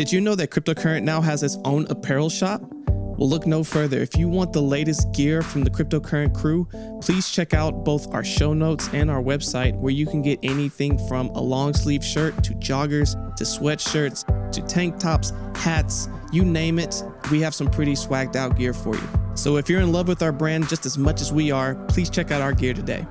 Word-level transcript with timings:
Did 0.00 0.10
you 0.10 0.22
know 0.22 0.34
that 0.36 0.48
Cryptocurrent 0.48 1.02
now 1.02 1.20
has 1.20 1.42
its 1.42 1.58
own 1.62 1.86
apparel 1.90 2.30
shop? 2.30 2.62
Well, 2.88 3.28
look 3.28 3.46
no 3.46 3.62
further. 3.62 3.98
If 3.98 4.16
you 4.16 4.30
want 4.30 4.54
the 4.54 4.62
latest 4.62 5.12
gear 5.12 5.42
from 5.42 5.62
the 5.62 5.68
Cryptocurrent 5.68 6.34
crew, 6.34 6.66
please 7.02 7.30
check 7.30 7.52
out 7.52 7.84
both 7.84 8.10
our 8.14 8.24
show 8.24 8.54
notes 8.54 8.88
and 8.94 9.10
our 9.10 9.22
website 9.22 9.76
where 9.76 9.92
you 9.92 10.06
can 10.06 10.22
get 10.22 10.38
anything 10.42 10.96
from 11.06 11.26
a 11.34 11.40
long 11.42 11.74
sleeve 11.74 12.02
shirt 12.02 12.42
to 12.44 12.54
joggers 12.54 13.12
to 13.36 13.44
sweatshirts 13.44 14.52
to 14.52 14.62
tank 14.62 14.98
tops, 14.98 15.34
hats, 15.54 16.08
you 16.32 16.46
name 16.46 16.78
it. 16.78 17.04
We 17.30 17.42
have 17.42 17.54
some 17.54 17.70
pretty 17.70 17.92
swagged 17.92 18.36
out 18.36 18.56
gear 18.56 18.72
for 18.72 18.94
you. 18.94 19.08
So 19.34 19.58
if 19.58 19.68
you're 19.68 19.82
in 19.82 19.92
love 19.92 20.08
with 20.08 20.22
our 20.22 20.32
brand 20.32 20.70
just 20.70 20.86
as 20.86 20.96
much 20.96 21.20
as 21.20 21.30
we 21.30 21.50
are, 21.50 21.74
please 21.88 22.08
check 22.08 22.30
out 22.30 22.40
our 22.40 22.54
gear 22.54 22.72
today. 22.72 23.06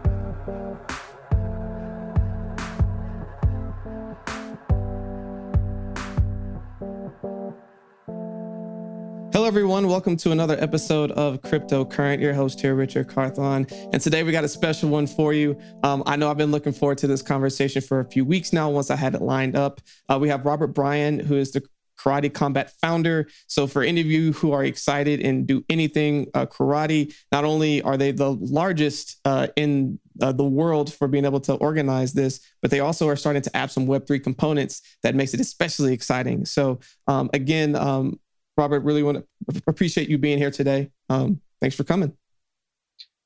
Hello, 9.39 9.47
everyone. 9.47 9.87
Welcome 9.87 10.17
to 10.17 10.33
another 10.33 10.57
episode 10.59 11.11
of 11.11 11.41
Crypto 11.41 11.85
Current. 11.85 12.21
Your 12.21 12.33
host 12.33 12.59
here, 12.59 12.75
Richard 12.75 13.07
Carthon. 13.07 13.65
And 13.93 14.01
today 14.01 14.21
we 14.23 14.33
got 14.33 14.43
a 14.43 14.49
special 14.49 14.89
one 14.89 15.07
for 15.07 15.31
you. 15.31 15.57
Um, 15.81 16.03
I 16.05 16.17
know 16.17 16.29
I've 16.29 16.35
been 16.35 16.51
looking 16.51 16.73
forward 16.73 16.97
to 16.97 17.07
this 17.07 17.21
conversation 17.21 17.81
for 17.81 18.01
a 18.01 18.05
few 18.05 18.25
weeks 18.25 18.51
now, 18.51 18.69
once 18.69 18.91
I 18.91 18.97
had 18.97 19.15
it 19.15 19.21
lined 19.21 19.55
up. 19.55 19.79
Uh, 20.09 20.19
we 20.19 20.27
have 20.27 20.45
Robert 20.45 20.67
Bryan, 20.67 21.19
who 21.19 21.37
is 21.37 21.53
the 21.53 21.63
Karate 21.97 22.33
Combat 22.33 22.73
founder. 22.81 23.29
So, 23.47 23.65
for 23.65 23.81
any 23.81 24.01
of 24.01 24.07
you 24.07 24.33
who 24.33 24.51
are 24.51 24.65
excited 24.65 25.21
and 25.21 25.47
do 25.47 25.63
anything 25.69 26.27
uh, 26.33 26.45
karate, 26.45 27.13
not 27.31 27.45
only 27.45 27.81
are 27.81 27.95
they 27.95 28.11
the 28.11 28.33
largest 28.33 29.21
uh, 29.23 29.47
in 29.55 30.01
uh, 30.21 30.33
the 30.33 30.43
world 30.43 30.93
for 30.93 31.07
being 31.07 31.23
able 31.23 31.39
to 31.41 31.53
organize 31.53 32.11
this, 32.11 32.41
but 32.61 32.71
they 32.71 32.81
also 32.81 33.07
are 33.07 33.15
starting 33.15 33.41
to 33.43 33.55
add 33.55 33.71
some 33.71 33.87
Web3 33.87 34.21
components 34.21 34.81
that 35.01 35.15
makes 35.15 35.33
it 35.33 35.39
especially 35.39 35.93
exciting. 35.93 36.43
So, 36.43 36.81
um, 37.07 37.29
again, 37.33 37.77
um, 37.77 38.19
Robert, 38.59 38.81
really 38.81 39.03
want 39.03 39.25
to 39.49 39.63
appreciate 39.67 40.09
you 40.09 40.17
being 40.17 40.37
here 40.37 40.51
today. 40.51 40.91
Um, 41.09 41.39
thanks 41.61 41.77
for 41.77 41.85
coming. 41.85 42.11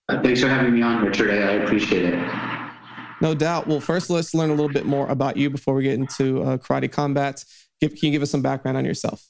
Uh, 0.07 0.21
thanks 0.21 0.41
for 0.41 0.47
having 0.47 0.75
me 0.75 0.83
on, 0.83 1.03
Richard. 1.03 1.31
I, 1.31 1.37
I, 1.37 1.51
appreciate 1.63 2.05
it. 2.05 2.29
No 3.19 3.33
doubt. 3.33 3.65
Well, 3.65 3.79
first, 3.79 4.11
let's 4.11 4.35
learn 4.35 4.51
a 4.51 4.53
little 4.53 4.71
bit 4.71 4.85
more 4.85 5.07
about 5.07 5.35
you 5.35 5.49
before 5.49 5.73
we 5.73 5.83
get 5.83 5.95
into 5.95 6.43
uh, 6.43 6.57
karate 6.57 6.91
combat. 6.91 7.43
Give, 7.81 7.89
can 7.95 8.07
you 8.07 8.11
give 8.11 8.21
us 8.21 8.29
some 8.29 8.43
background 8.43 8.77
on 8.77 8.85
yourself? 8.85 9.25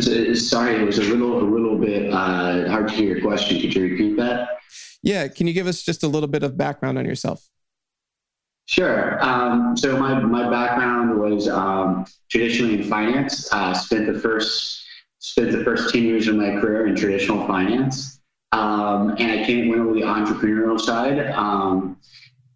Sorry, 0.00 0.74
it 0.74 0.84
was 0.84 0.98
a 0.98 1.02
little, 1.02 1.38
a 1.38 1.48
little 1.48 1.78
bit 1.78 2.12
uh, 2.12 2.68
hard 2.68 2.88
to 2.88 2.94
hear 2.94 3.14
your 3.14 3.20
question. 3.20 3.60
Could 3.60 3.72
you 3.72 3.82
repeat 3.82 4.16
that? 4.16 4.48
Yeah. 5.00 5.28
Can 5.28 5.46
you 5.46 5.52
give 5.52 5.68
us 5.68 5.80
just 5.84 6.02
a 6.02 6.08
little 6.08 6.28
bit 6.28 6.42
of 6.42 6.56
background 6.56 6.98
on 6.98 7.04
yourself? 7.04 7.46
Sure. 8.70 9.20
Um, 9.20 9.76
so 9.76 9.98
my, 9.98 10.20
my 10.20 10.48
background 10.48 11.18
was 11.18 11.48
um, 11.48 12.06
traditionally 12.30 12.74
in 12.74 12.84
finance. 12.84 13.52
Uh, 13.52 13.74
spent 13.74 14.06
the 14.06 14.16
first 14.16 14.84
spent 15.18 15.50
the 15.50 15.64
first 15.64 15.92
ten 15.92 16.04
years 16.04 16.28
of 16.28 16.36
my 16.36 16.52
career 16.60 16.86
in 16.86 16.94
traditional 16.94 17.44
finance, 17.48 18.20
um, 18.52 19.16
and 19.18 19.32
I 19.32 19.44
came 19.44 19.70
went 19.70 19.80
over 19.80 19.94
the 19.94 20.02
entrepreneurial 20.02 20.78
side. 20.78 21.32
Um, 21.32 21.96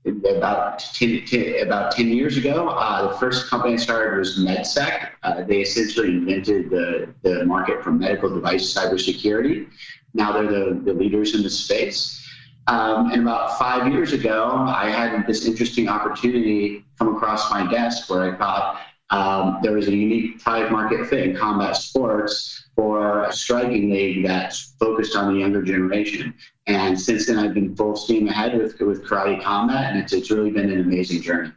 about 0.06 0.78
10, 0.78 1.24
10, 1.24 1.66
about 1.66 1.90
10 1.90 2.08
years 2.08 2.36
ago, 2.36 2.68
uh, 2.68 3.10
the 3.10 3.18
first 3.18 3.48
company 3.48 3.72
I 3.72 3.76
started 3.76 4.18
was 4.18 4.38
MedSec. 4.38 5.08
Uh, 5.22 5.42
they 5.42 5.62
essentially 5.62 6.10
invented 6.10 6.68
the, 6.68 7.12
the 7.22 7.44
market 7.46 7.82
for 7.82 7.90
medical 7.90 8.28
device 8.28 8.72
cybersecurity. 8.72 9.66
Now 10.12 10.30
they're 10.32 10.46
the, 10.46 10.80
the 10.84 10.92
leaders 10.92 11.34
in 11.34 11.42
the 11.42 11.48
space. 11.48 12.23
Um, 12.66 13.10
and 13.12 13.22
about 13.22 13.58
five 13.58 13.92
years 13.92 14.12
ago, 14.12 14.64
I 14.66 14.88
had 14.88 15.26
this 15.26 15.46
interesting 15.46 15.88
opportunity 15.88 16.84
come 16.98 17.14
across 17.14 17.50
my 17.50 17.70
desk 17.70 18.08
where 18.08 18.34
I 18.34 18.38
thought 18.38 18.80
um, 19.10 19.58
there 19.62 19.72
was 19.72 19.88
a 19.88 19.94
unique 19.94 20.42
private 20.42 20.72
market 20.72 21.06
fit 21.06 21.28
in 21.28 21.36
combat 21.36 21.76
sports 21.76 22.64
for 22.74 23.24
a 23.24 23.32
striking 23.32 23.90
league 23.90 24.26
that's 24.26 24.74
focused 24.78 25.14
on 25.14 25.32
the 25.34 25.40
younger 25.40 25.62
generation. 25.62 26.34
And 26.66 26.98
since 26.98 27.26
then, 27.26 27.38
I've 27.38 27.54
been 27.54 27.76
full 27.76 27.96
steam 27.96 28.28
ahead 28.28 28.56
with, 28.56 28.80
with 28.80 29.04
karate 29.04 29.42
combat, 29.42 29.92
and 29.92 30.02
it's, 30.02 30.12
it's 30.12 30.30
really 30.30 30.50
been 30.50 30.70
an 30.70 30.80
amazing 30.80 31.20
journey. 31.22 31.52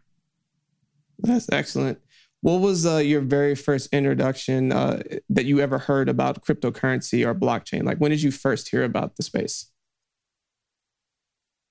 That's 1.20 1.50
excellent. 1.52 2.00
What 2.42 2.60
was 2.60 2.86
uh, 2.86 2.98
your 2.98 3.22
very 3.22 3.56
first 3.56 3.92
introduction 3.92 4.72
uh, 4.72 5.02
that 5.30 5.46
you 5.46 5.60
ever 5.60 5.80
heard 5.80 6.10
about 6.10 6.46
cryptocurrency 6.46 7.26
or 7.26 7.34
blockchain? 7.34 7.84
Like, 7.84 7.98
when 7.98 8.12
did 8.12 8.22
you 8.22 8.30
first 8.30 8.70
hear 8.70 8.84
about 8.84 9.16
the 9.16 9.24
space? 9.24 9.72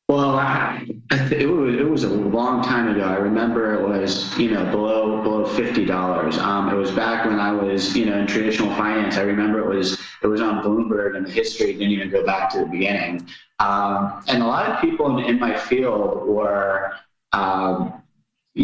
Well, 0.09 0.37
I, 0.39 0.87
it 1.11 1.49
was 1.49 1.75
it 1.75 1.89
was 1.89 2.05
a 2.05 2.09
long 2.09 2.63
time 2.63 2.95
ago. 2.95 3.05
I 3.05 3.17
remember 3.17 3.75
it 3.75 3.83
was 3.83 4.39
you 4.39 4.53
know 4.53 4.65
below 4.71 5.21
below 5.23 5.45
fifty 5.45 5.85
dollars. 5.85 6.39
Um, 6.39 6.69
it 6.71 6.75
was 6.75 6.93
back 6.93 7.27
when 7.27 7.41
I 7.41 7.51
was 7.51 7.97
you 7.97 8.07
know 8.07 8.17
in 8.17 8.27
traditional 8.27 8.73
finance. 8.77 9.17
I 9.17 9.23
remember 9.23 9.61
it 9.61 9.77
was 9.77 9.99
it 10.23 10.29
was 10.29 10.41
on 10.41 10.63
Bloomberg, 10.63 11.17
and 11.17 11.27
the 11.27 11.31
history 11.31 11.73
didn't 11.73 11.91
even 11.91 12.11
go 12.11 12.25
back 12.25 12.51
to 12.51 12.61
the 12.61 12.67
beginning. 12.67 13.29
Um, 13.59 14.23
and 14.29 14.45
a 14.45 14.47
lot 14.47 14.71
of 14.71 14.81
people 14.81 15.19
in, 15.19 15.25
in 15.25 15.41
my 15.41 15.57
field 15.57 16.29
were 16.29 16.93
um, 17.33 18.03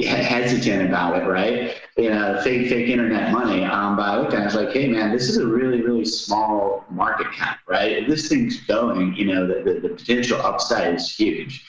hesitant 0.01 0.89
about 0.89 1.23
it, 1.23 1.27
right? 1.27 1.77
You 1.97 2.11
know, 2.11 2.41
fake 2.43 2.69
fake 2.69 2.89
internet 2.89 3.31
money. 3.31 3.65
Um, 3.65 3.97
but 3.97 4.03
I 4.03 4.19
looked 4.19 4.33
at 4.33 4.39
it, 4.39 4.43
I 4.43 4.45
was 4.47 4.55
like, 4.55 4.71
hey 4.71 4.89
man, 4.89 5.13
this 5.13 5.29
is 5.29 5.37
a 5.37 5.47
really 5.47 5.83
really 5.83 6.05
small 6.05 6.85
market 6.91 7.31
cap, 7.33 7.59
right? 7.69 7.93
If 7.93 8.09
this 8.09 8.29
thing's 8.29 8.61
going, 8.61 9.15
you 9.15 9.27
know, 9.27 9.47
the, 9.47 9.63
the, 9.63 9.81
the 9.81 9.95
potential 9.95 10.41
upside 10.41 10.95
is 10.95 11.15
huge. 11.15 11.65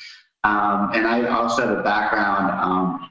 Um, 0.45 0.91
and 0.93 1.07
I 1.07 1.27
also 1.27 1.67
have 1.67 1.77
a 1.77 1.83
background 1.83 2.51
um, 2.51 3.09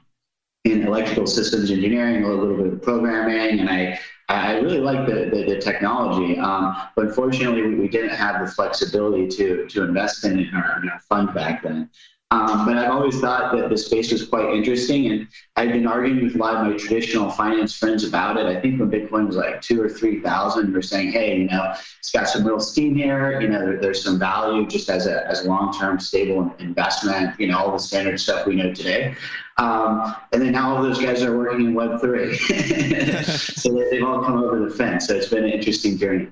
in 0.65 0.85
electrical 0.85 1.27
systems 1.27 1.71
engineering, 1.71 2.23
a 2.23 2.27
little 2.29 2.55
bit 2.55 2.73
of 2.73 2.81
programming, 2.81 3.59
and 3.59 3.69
I 3.69 3.99
I 4.29 4.53
really 4.59 4.79
like 4.79 5.05
the, 5.05 5.29
the, 5.29 5.53
the 5.53 5.59
technology, 5.59 6.39
um, 6.39 6.75
but 6.95 7.07
unfortunately, 7.07 7.61
we, 7.61 7.75
we, 7.75 7.87
didn't 7.89 8.15
have 8.15 8.43
the 8.43 8.49
flexibility 8.49 9.27
to 9.27 9.67
to 9.67 9.83
invest 9.83 10.23
in, 10.23 10.39
it 10.39 10.47
in, 10.47 10.55
our, 10.55 10.81
in 10.81 10.89
our 10.89 10.99
fund 11.01 11.33
back 11.33 11.61
then. 11.61 11.89
Um, 12.33 12.65
but 12.65 12.77
I've 12.77 12.89
always 12.89 13.19
thought 13.19 13.55
that 13.55 13.69
the 13.69 13.77
space 13.77 14.11
was 14.11 14.25
quite 14.25 14.49
interesting, 14.55 15.05
and 15.11 15.27
I've 15.55 15.71
been 15.71 15.85
arguing 15.85 16.23
with 16.23 16.33
a 16.33 16.39
lot 16.39 16.55
of 16.55 16.65
my 16.65 16.75
traditional 16.75 17.29
finance 17.29 17.77
friends 17.77 18.03
about 18.03 18.37
it. 18.37 18.47
I 18.47 18.59
think 18.59 18.79
when 18.79 18.89
Bitcoin 18.89 19.27
was 19.27 19.35
like 19.35 19.61
two 19.61 19.79
or 19.79 19.87
three 19.87 20.19
thousand, 20.19 20.73
we're 20.73 20.81
saying, 20.81 21.11
hey, 21.11 21.37
you 21.37 21.45
know, 21.45 21.75
it's 21.99 22.11
got 22.11 22.27
some 22.27 22.43
real 22.43 22.59
steam 22.59 22.95
here. 22.95 23.39
You 23.39 23.49
know, 23.49 23.59
there, 23.59 23.79
there's 23.79 24.03
some 24.03 24.17
value 24.17 24.65
just 24.65 24.89
as 24.89 25.05
a 25.05 25.27
as 25.27 25.45
long-term 25.45 25.99
stable 25.99 26.51
investment. 26.57 27.39
You 27.39 27.47
know, 27.49 27.59
all 27.59 27.71
the 27.71 27.77
standard 27.77 28.19
stuff 28.19 28.47
we 28.47 28.55
know 28.55 28.73
today. 28.73 29.15
Um, 29.59 30.15
and 30.31 30.41
then 30.41 30.53
now 30.53 30.75
all 30.75 30.81
those 30.81 30.99
guys 30.99 31.21
are 31.21 31.37
working 31.37 31.67
in 31.67 31.73
Web 31.75 32.01
three, 32.01 32.35
so 33.27 33.73
they've 33.91 34.03
all 34.03 34.23
come 34.23 34.41
over 34.41 34.67
the 34.67 34.73
fence. 34.73 35.05
So 35.05 35.15
it's 35.15 35.27
been 35.27 35.43
an 35.43 35.51
interesting 35.51 35.99
journey. 35.99 36.29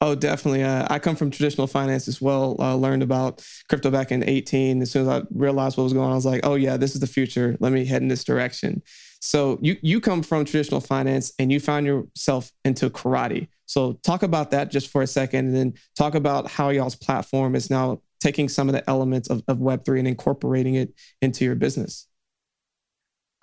Oh, 0.00 0.14
definitely. 0.14 0.62
Uh, 0.62 0.86
I 0.90 0.98
come 0.98 1.16
from 1.16 1.30
traditional 1.30 1.66
finance 1.66 2.08
as 2.08 2.20
well. 2.20 2.56
Uh, 2.58 2.74
learned 2.74 3.02
about 3.02 3.46
crypto 3.68 3.90
back 3.90 4.12
in 4.12 4.22
18. 4.28 4.82
As 4.82 4.90
soon 4.90 5.02
as 5.02 5.08
I 5.08 5.22
realized 5.32 5.76
what 5.76 5.84
was 5.84 5.92
going 5.92 6.06
on, 6.06 6.12
I 6.12 6.16
was 6.16 6.26
like, 6.26 6.40
oh, 6.44 6.56
yeah, 6.56 6.76
this 6.76 6.94
is 6.94 7.00
the 7.00 7.06
future. 7.06 7.56
Let 7.60 7.72
me 7.72 7.84
head 7.86 8.02
in 8.02 8.08
this 8.08 8.24
direction. 8.24 8.82
So 9.24 9.58
you 9.62 9.78
you 9.80 10.02
come 10.02 10.22
from 10.22 10.44
traditional 10.44 10.82
finance 10.82 11.32
and 11.38 11.50
you 11.50 11.58
found 11.58 11.86
yourself 11.86 12.52
into 12.66 12.90
karate. 12.90 13.48
So 13.64 13.94
talk 14.02 14.22
about 14.22 14.50
that 14.50 14.70
just 14.70 14.88
for 14.88 15.00
a 15.00 15.06
second, 15.06 15.46
and 15.46 15.56
then 15.56 15.74
talk 15.96 16.14
about 16.14 16.50
how 16.50 16.68
y'all's 16.68 16.94
platform 16.94 17.54
is 17.54 17.70
now 17.70 18.02
taking 18.20 18.50
some 18.50 18.68
of 18.68 18.74
the 18.74 18.88
elements 18.88 19.30
of, 19.30 19.42
of 19.48 19.58
Web3 19.58 20.00
and 20.00 20.08
incorporating 20.08 20.74
it 20.74 20.92
into 21.22 21.46
your 21.46 21.54
business. 21.54 22.06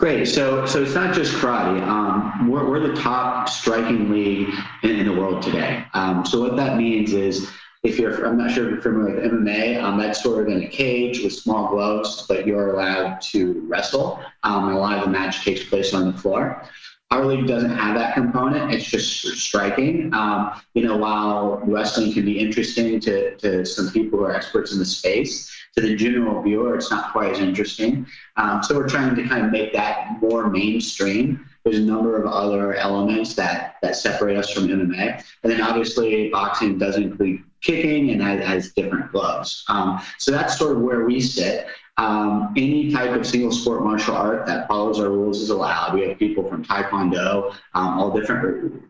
Great. 0.01 0.25
So, 0.25 0.65
so 0.65 0.81
it's 0.81 0.95
not 0.95 1.13
just 1.13 1.31
karate. 1.35 1.79
Um, 1.83 2.49
we're, 2.49 2.67
we're 2.67 2.79
the 2.79 2.99
top 2.99 3.47
striking 3.47 4.09
league 4.09 4.49
in, 4.81 4.89
in 4.89 5.05
the 5.05 5.13
world 5.13 5.43
today. 5.43 5.85
Um, 5.93 6.25
so 6.25 6.41
what 6.41 6.55
that 6.55 6.75
means 6.75 7.13
is, 7.13 7.51
if 7.83 7.99
you're, 7.99 8.25
I'm 8.25 8.35
not 8.35 8.49
sure 8.49 8.65
if 8.65 8.71
you're 8.71 8.81
familiar 8.81 9.21
with 9.21 9.31
MMA, 9.31 9.79
um, 9.79 9.99
that's 9.99 10.23
sort 10.23 10.41
of 10.41 10.47
in 10.51 10.63
a 10.63 10.67
cage 10.67 11.21
with 11.23 11.33
small 11.33 11.69
gloves, 11.69 12.25
but 12.27 12.47
you're 12.47 12.73
allowed 12.73 13.21
to 13.21 13.63
wrestle. 13.67 14.19
Um, 14.41 14.69
a 14.69 14.79
lot 14.79 14.97
of 14.97 15.03
the 15.03 15.11
match 15.11 15.45
takes 15.45 15.65
place 15.65 15.93
on 15.93 16.11
the 16.11 16.17
floor. 16.17 16.67
Our 17.11 17.25
league 17.25 17.45
doesn't 17.45 17.71
have 17.71 17.95
that 17.95 18.13
component. 18.13 18.73
It's 18.73 18.85
just 18.85 19.21
striking. 19.37 20.13
Um, 20.13 20.61
you 20.73 20.83
know, 20.83 20.95
while 20.95 21.61
wrestling 21.65 22.13
can 22.13 22.23
be 22.23 22.39
interesting 22.39 23.01
to, 23.01 23.35
to 23.35 23.65
some 23.65 23.91
people 23.91 24.19
who 24.19 24.25
are 24.25 24.33
experts 24.33 24.71
in 24.71 24.79
the 24.79 24.85
space, 24.85 25.51
to 25.75 25.81
the 25.81 25.95
general 25.95 26.41
viewer, 26.41 26.75
it's 26.75 26.89
not 26.89 27.11
quite 27.11 27.31
as 27.31 27.39
interesting. 27.39 28.07
Um, 28.37 28.63
so 28.63 28.75
we're 28.75 28.87
trying 28.87 29.13
to 29.15 29.27
kind 29.27 29.45
of 29.45 29.51
make 29.51 29.73
that 29.73 30.21
more 30.21 30.49
mainstream. 30.49 31.45
There's 31.65 31.79
a 31.79 31.81
number 31.81 32.15
of 32.15 32.31
other 32.31 32.75
elements 32.75 33.35
that 33.35 33.75
that 33.81 33.95
separate 33.95 34.37
us 34.37 34.51
from 34.51 34.67
MMA, 34.67 35.23
and 35.43 35.51
then 35.51 35.61
obviously 35.61 36.29
boxing 36.29 36.77
does 36.77 36.95
include 36.95 37.43
kicking 37.61 38.09
and 38.09 38.21
has, 38.21 38.43
has 38.43 38.71
different 38.73 39.11
gloves. 39.11 39.63
Um, 39.67 40.01
so 40.17 40.31
that's 40.31 40.57
sort 40.57 40.75
of 40.75 40.81
where 40.81 41.05
we 41.05 41.21
sit. 41.21 41.67
Um, 42.01 42.51
any 42.57 42.91
type 42.91 43.11
of 43.11 43.27
single 43.27 43.51
sport 43.51 43.83
martial 43.83 44.15
art 44.15 44.47
that 44.47 44.67
follows 44.67 44.99
our 44.99 45.09
rules 45.09 45.39
is 45.39 45.51
allowed. 45.51 45.93
We 45.93 46.01
have 46.07 46.17
people 46.17 46.49
from 46.49 46.65
Taekwondo, 46.65 47.53
um, 47.75 47.99
all 47.99 48.09
different, 48.09 48.83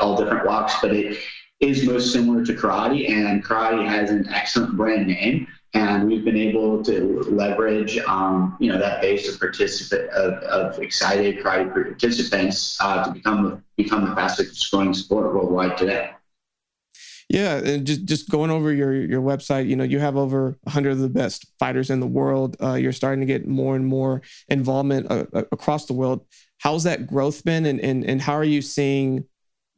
all 0.00 0.16
different 0.16 0.46
walks, 0.46 0.74
but 0.80 0.94
it 0.94 1.18
is 1.58 1.84
most 1.84 2.12
similar 2.12 2.46
to 2.46 2.54
karate. 2.54 3.10
And 3.10 3.44
karate 3.44 3.84
has 3.88 4.10
an 4.10 4.28
excellent 4.28 4.76
brand 4.76 5.08
name 5.08 5.48
and 5.74 6.06
we've 6.06 6.24
been 6.24 6.36
able 6.36 6.84
to 6.84 7.24
leverage, 7.30 7.98
um, 7.98 8.56
you 8.60 8.70
know, 8.70 8.78
that 8.78 9.00
base 9.00 9.28
of 9.28 9.40
participant 9.40 10.10
of, 10.10 10.34
of 10.44 10.78
excited 10.78 11.38
karate 11.38 11.72
participants 11.72 12.76
uh, 12.80 13.04
to 13.04 13.10
become 13.10 13.64
become 13.76 14.08
the 14.08 14.14
fastest 14.14 14.70
growing 14.70 14.94
sport 14.94 15.34
worldwide 15.34 15.76
today. 15.76 16.10
Yeah, 17.32 17.56
and 17.56 17.86
just 17.86 18.04
just 18.04 18.28
going 18.28 18.50
over 18.50 18.70
your 18.74 18.94
your 18.94 19.22
website, 19.22 19.66
you 19.66 19.74
know, 19.74 19.84
you 19.84 19.98
have 20.00 20.18
over 20.18 20.54
100 20.64 20.90
of 20.90 20.98
the 20.98 21.08
best 21.08 21.46
fighters 21.58 21.88
in 21.88 21.98
the 21.98 22.06
world. 22.06 22.58
Uh, 22.62 22.74
you're 22.74 22.92
starting 22.92 23.20
to 23.20 23.26
get 23.26 23.48
more 23.48 23.74
and 23.74 23.86
more 23.86 24.20
involvement 24.48 25.10
uh, 25.10 25.24
uh, 25.32 25.44
across 25.50 25.86
the 25.86 25.94
world. 25.94 26.26
How's 26.58 26.84
that 26.84 27.06
growth 27.06 27.42
been, 27.42 27.64
and 27.64 27.80
and 27.80 28.04
and 28.04 28.20
how 28.20 28.34
are 28.34 28.44
you 28.44 28.60
seeing 28.60 29.24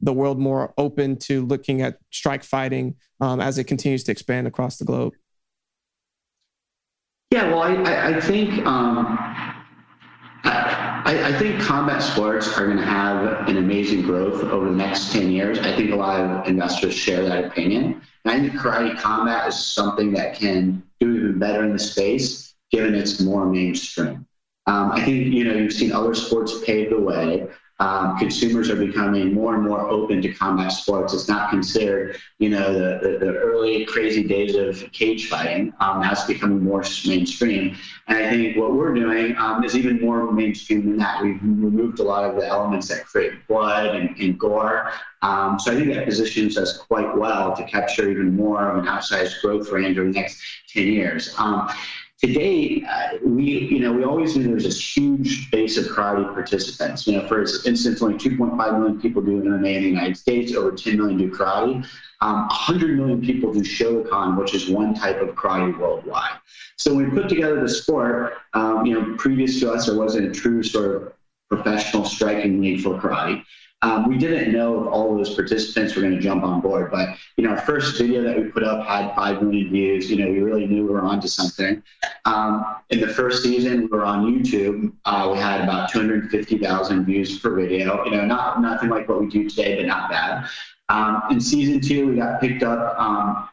the 0.01 0.11
world 0.11 0.37
more 0.37 0.73
open 0.77 1.15
to 1.19 1.45
looking 1.45 1.81
at 1.81 1.97
strike 2.11 2.43
fighting 2.43 2.95
um, 3.21 3.39
as 3.39 3.57
it 3.57 3.63
continues 3.63 4.03
to 4.03 4.11
expand 4.11 4.47
across 4.47 4.75
the 4.75 4.83
globe? 4.83 5.13
Yeah, 7.31 7.47
well, 7.47 7.63
I 7.63 8.15
I, 8.17 8.19
think. 8.19 8.65
Um, 8.65 9.17
I, 11.05 11.29
I, 11.29 11.37
think 11.37 11.61
combat 11.61 12.01
sports 12.01 12.57
are 12.57 12.65
going 12.65 12.77
to 12.77 12.83
have 12.83 13.47
an 13.47 13.57
amazing 13.57 14.01
growth 14.01 14.43
over 14.43 14.65
the 14.65 14.75
next 14.75 15.13
10 15.13 15.29
years. 15.29 15.59
I 15.59 15.75
think 15.75 15.91
a 15.91 15.95
lot 15.95 16.19
of 16.19 16.47
investors 16.47 16.95
share 16.95 17.23
that 17.23 17.45
opinion. 17.45 18.01
And 18.25 18.33
I 18.33 18.39
think 18.39 18.53
karate 18.53 18.99
combat 18.99 19.47
is 19.47 19.55
something 19.55 20.11
that 20.13 20.35
can 20.35 20.81
do 20.99 21.15
even 21.15 21.37
better 21.37 21.63
in 21.63 21.73
the 21.73 21.79
space 21.79 22.55
given 22.71 22.95
it's 22.95 23.19
more 23.21 23.45
mainstream. 23.45 24.25
Um, 24.65 24.91
I 24.93 25.05
think, 25.05 25.27
you 25.27 25.43
know, 25.43 25.53
you've 25.53 25.73
seen 25.73 25.91
other 25.91 26.15
sports 26.15 26.65
pave 26.65 26.89
the 26.89 26.99
way 26.99 27.47
um, 27.79 28.17
consumers 28.17 28.69
are 28.69 28.77
becoming 28.77 29.33
more 29.33 29.55
and 29.55 29.63
more 29.63 29.81
open 29.89 30.21
to 30.21 30.33
combat 30.33 30.71
sports. 30.71 31.13
It's 31.13 31.27
not 31.27 31.49
considered, 31.49 32.17
you 32.39 32.49
know, 32.49 32.73
the, 32.73 32.99
the, 33.01 33.25
the 33.25 33.33
early 33.33 33.85
crazy 33.85 34.23
days 34.23 34.55
of 34.55 34.89
cage 34.93 35.27
fighting. 35.27 35.73
Um, 35.81 35.99
now 36.01 36.11
it's 36.11 36.23
becoming 36.23 36.63
more 36.63 36.83
mainstream. 37.05 37.75
And 38.07 38.17
I 38.17 38.29
think 38.29 38.55
what 38.55 38.73
we're 38.73 38.93
doing 38.93 39.35
um, 39.37 39.63
is 39.65 39.75
even 39.75 39.99
more 39.99 40.31
mainstream 40.31 40.85
than 40.85 40.97
that. 40.97 41.21
We've 41.21 41.41
removed 41.43 41.99
a 41.99 42.03
lot 42.03 42.23
of 42.23 42.37
the 42.37 42.47
elements 42.47 42.87
that 42.87 43.05
create 43.05 43.45
blood 43.47 43.93
and, 43.95 44.15
and 44.17 44.39
gore. 44.39 44.91
Um, 45.21 45.59
so 45.59 45.71
I 45.71 45.75
think 45.75 45.93
that 45.93 46.05
positions 46.05 46.57
us 46.57 46.77
quite 46.77 47.17
well 47.17 47.55
to 47.57 47.63
capture 47.65 48.09
even 48.09 48.35
more 48.35 48.69
of 48.69 48.77
an 48.77 48.85
outsized 48.85 49.41
growth 49.41 49.69
range 49.69 49.97
over 49.97 50.07
the 50.07 50.13
next 50.13 50.39
10 50.69 50.87
years. 50.87 51.35
Um, 51.37 51.69
Today, 52.21 52.81
uh, 52.89 53.17
we 53.25 53.43
you 53.43 53.79
know 53.79 53.91
we 53.91 54.05
always 54.05 54.37
knew 54.37 54.43
there 54.43 54.53
was 54.53 54.63
this 54.63 54.97
huge 54.97 55.51
base 55.51 55.77
of 55.77 55.85
karate 55.87 56.33
participants. 56.33 57.05
You 57.05 57.17
know, 57.17 57.27
for 57.27 57.41
instance, 57.41 58.01
only 58.01 58.17
2.5 58.17 58.79
million 58.79 59.01
people 59.01 59.21
do 59.21 59.41
MMA 59.41 59.75
in 59.75 59.83
the 59.83 59.89
United 59.89 60.17
States. 60.17 60.55
Over 60.55 60.71
10 60.71 60.97
million 60.97 61.17
do 61.17 61.29
karate. 61.29 61.85
Um, 62.21 62.47
100 62.47 62.97
million 62.97 63.21
people 63.21 63.51
do 63.51 63.59
Shotokan, 63.59 64.37
which 64.37 64.55
is 64.55 64.69
one 64.69 64.93
type 64.93 65.21
of 65.21 65.35
karate 65.35 65.77
worldwide. 65.77 66.39
So 66.77 66.95
when 66.95 67.09
we 67.09 67.21
put 67.21 67.27
together 67.27 67.59
the 67.59 67.69
sport, 67.69 68.33
um, 68.53 68.85
you 68.85 68.93
know, 68.93 69.15
previous 69.17 69.59
to 69.59 69.73
us, 69.73 69.87
there 69.87 69.97
wasn't 69.97 70.27
a 70.27 70.31
true 70.31 70.63
sort 70.63 70.95
of 70.95 71.13
professional 71.49 72.05
striking 72.05 72.61
league 72.61 72.81
for 72.81 72.99
karate. 72.99 73.43
Um, 73.85 74.09
we 74.09 74.17
didn't 74.17 74.51
know 74.51 74.81
if 74.81 74.87
all 74.87 75.11
of 75.11 75.17
those 75.19 75.35
participants 75.35 75.95
were 75.95 76.01
going 76.01 76.15
to 76.15 76.19
jump 76.19 76.43
on 76.43 76.59
board, 76.59 76.89
but 76.89 77.09
you 77.37 77.43
know, 77.43 77.51
our 77.51 77.61
first 77.61 77.99
video 77.99 78.23
that 78.23 78.35
we 78.35 78.45
put 78.45 78.63
up 78.63 78.83
had 78.87 79.13
five 79.13 79.43
million 79.43 79.69
views. 79.69 80.09
You 80.09 80.17
know, 80.17 80.31
we 80.31 80.39
really 80.39 80.65
knew 80.65 80.87
we 80.87 80.91
were 80.91 81.03
onto 81.03 81.27
something. 81.27 81.83
Um, 82.25 82.77
in 82.89 82.99
the 82.99 83.07
first 83.07 83.43
season, 83.43 83.81
we 83.81 83.87
were 83.87 84.03
on 84.03 84.25
YouTube. 84.25 84.91
Uh, 85.05 85.29
we 85.31 85.37
had 85.37 85.61
about 85.61 85.91
250,000 85.91 87.05
views 87.05 87.37
per 87.37 87.55
video. 87.55 88.03
You 88.05 88.11
know, 88.11 88.25
not 88.25 88.59
nothing 88.59 88.89
like 88.89 89.07
what 89.07 89.21
we 89.21 89.29
do 89.29 89.47
today, 89.47 89.75
but 89.75 89.85
not 89.85 90.09
bad. 90.09 90.47
Um, 90.89 91.21
in 91.29 91.39
season 91.39 91.79
two, 91.79 92.07
we 92.07 92.15
got 92.15 92.41
picked 92.41 92.63
up 92.63 92.99
um, 92.99 93.47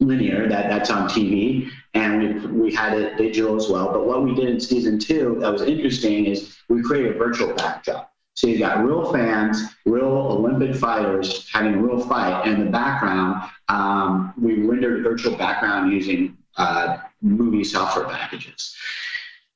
linear 0.00 0.48
that 0.48 0.70
that's 0.70 0.88
on 0.88 1.10
TV, 1.10 1.68
and 1.92 2.22
we 2.22 2.46
we 2.46 2.74
had 2.74 2.96
it 2.96 3.18
digital 3.18 3.54
as 3.54 3.68
well. 3.68 3.92
But 3.92 4.06
what 4.06 4.24
we 4.24 4.34
did 4.34 4.48
in 4.48 4.60
season 4.60 4.98
two 4.98 5.36
that 5.40 5.52
was 5.52 5.60
interesting 5.60 6.24
is 6.24 6.56
we 6.70 6.82
created 6.82 7.16
a 7.16 7.18
virtual 7.18 7.52
backdrop. 7.52 8.13
So 8.34 8.48
you 8.48 8.58
got 8.58 8.84
real 8.84 9.12
fans, 9.12 9.62
real 9.86 10.06
Olympic 10.06 10.74
fighters 10.74 11.48
having 11.52 11.74
a 11.74 11.78
real 11.78 12.00
fight. 12.00 12.46
And 12.46 12.54
in 12.54 12.64
the 12.64 12.70
background, 12.70 13.48
um, 13.68 14.34
we 14.36 14.60
rendered 14.62 15.04
virtual 15.04 15.36
background 15.36 15.92
using 15.92 16.36
uh, 16.56 16.98
movie 17.22 17.64
software 17.64 18.06
packages. 18.06 18.74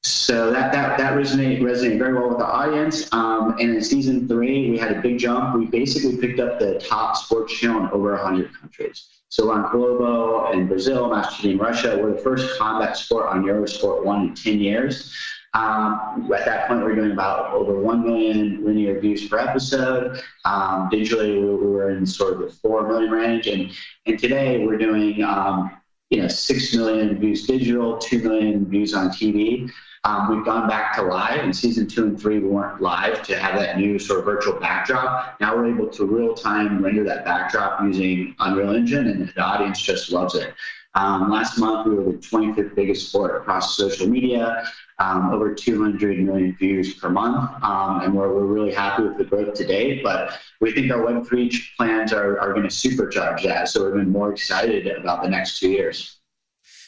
So 0.04 0.52
that 0.52 0.72
that 0.72 0.96
that 0.98 1.14
resonated 1.14 1.60
resonated 1.60 1.98
very 1.98 2.14
well 2.14 2.28
with 2.28 2.38
the 2.38 2.46
audience. 2.46 3.12
Um, 3.12 3.56
and 3.58 3.74
in 3.74 3.82
season 3.82 4.28
three, 4.28 4.70
we 4.70 4.78
had 4.78 4.96
a 4.96 5.02
big 5.02 5.18
jump. 5.18 5.56
We 5.56 5.66
basically 5.66 6.16
picked 6.16 6.38
up 6.38 6.60
the 6.60 6.78
top 6.78 7.16
sports 7.16 7.58
channel 7.58 7.82
in 7.82 7.90
over 7.90 8.12
100 8.12 8.54
countries. 8.58 9.08
So 9.28 9.46
we're 9.46 9.54
on 9.54 9.70
Globo 9.72 10.52
in 10.52 10.68
Brazil, 10.68 11.10
Master 11.10 11.54
Russia. 11.56 11.98
We're 12.00 12.12
the 12.12 12.18
first 12.18 12.58
combat 12.58 12.96
sport 12.96 13.26
on 13.26 13.44
Eurosport 13.44 14.04
One 14.04 14.28
in 14.28 14.34
10 14.34 14.60
years. 14.60 15.12
Um, 15.54 16.30
at 16.34 16.44
that 16.44 16.68
point, 16.68 16.84
we 16.84 16.92
are 16.92 16.94
doing 16.94 17.12
about 17.12 17.52
over 17.54 17.80
1 17.80 18.04
million 18.04 18.64
linear 18.64 19.00
views 19.00 19.26
per 19.28 19.38
episode. 19.38 20.20
Um, 20.44 20.88
digitally, 20.90 21.40
we 21.40 21.66
were 21.66 21.90
in 21.90 22.04
sort 22.06 22.34
of 22.34 22.40
the 22.40 22.50
4 22.50 22.86
million 22.88 23.10
range. 23.10 23.46
And, 23.46 23.70
and 24.06 24.18
today, 24.18 24.64
we're 24.64 24.78
doing 24.78 25.22
um, 25.22 25.78
you 26.10 26.22
know, 26.22 26.28
6 26.28 26.74
million 26.74 27.18
views 27.18 27.46
digital, 27.46 27.98
2 27.98 28.22
million 28.22 28.66
views 28.66 28.94
on 28.94 29.08
TV. 29.10 29.70
Um, 30.04 30.34
we've 30.34 30.44
gone 30.44 30.68
back 30.68 30.94
to 30.94 31.02
live. 31.02 31.44
In 31.44 31.52
season 31.52 31.86
two 31.86 32.04
and 32.04 32.20
three, 32.20 32.38
we 32.38 32.48
weren't 32.48 32.80
live 32.80 33.22
to 33.24 33.38
have 33.38 33.58
that 33.58 33.78
new 33.78 33.98
sort 33.98 34.20
of 34.20 34.24
virtual 34.24 34.58
backdrop. 34.58 35.38
Now 35.40 35.56
we're 35.56 35.74
able 35.74 35.88
to 35.88 36.06
real 36.06 36.34
time 36.34 36.82
render 36.82 37.04
that 37.04 37.24
backdrop 37.24 37.82
using 37.82 38.34
Unreal 38.38 38.74
Engine, 38.74 39.08
and 39.08 39.28
the 39.28 39.40
audience 39.40 39.82
just 39.82 40.12
loves 40.12 40.34
it. 40.34 40.54
Um, 40.94 41.30
last 41.30 41.58
month, 41.58 41.86
we 41.86 41.94
were 41.94 42.12
the 42.12 42.18
25th 42.18 42.74
biggest 42.74 43.08
sport 43.08 43.36
across 43.36 43.76
social 43.76 44.08
media 44.08 44.64
um, 44.98 45.30
over 45.32 45.54
200 45.54 46.18
million 46.18 46.56
views 46.56 46.94
per 46.94 47.08
month. 47.08 47.50
Um, 47.62 48.00
and 48.00 48.14
we're, 48.14 48.32
we're 48.32 48.46
really 48.46 48.72
happy 48.72 49.04
with 49.04 49.16
the 49.16 49.24
growth 49.24 49.54
today. 49.54 50.02
But 50.02 50.38
we 50.60 50.72
think 50.72 50.90
our 50.90 50.98
Web3 50.98 51.54
plans 51.76 52.12
are, 52.12 52.38
are 52.40 52.52
going 52.52 52.68
to 52.68 52.74
supercharge 52.74 53.42
that. 53.44 53.68
So 53.68 53.82
we're 53.82 53.98
even 53.98 54.10
more 54.10 54.32
excited 54.32 54.86
about 54.88 55.22
the 55.22 55.28
next 55.28 55.58
two 55.58 55.70
years. 55.70 56.18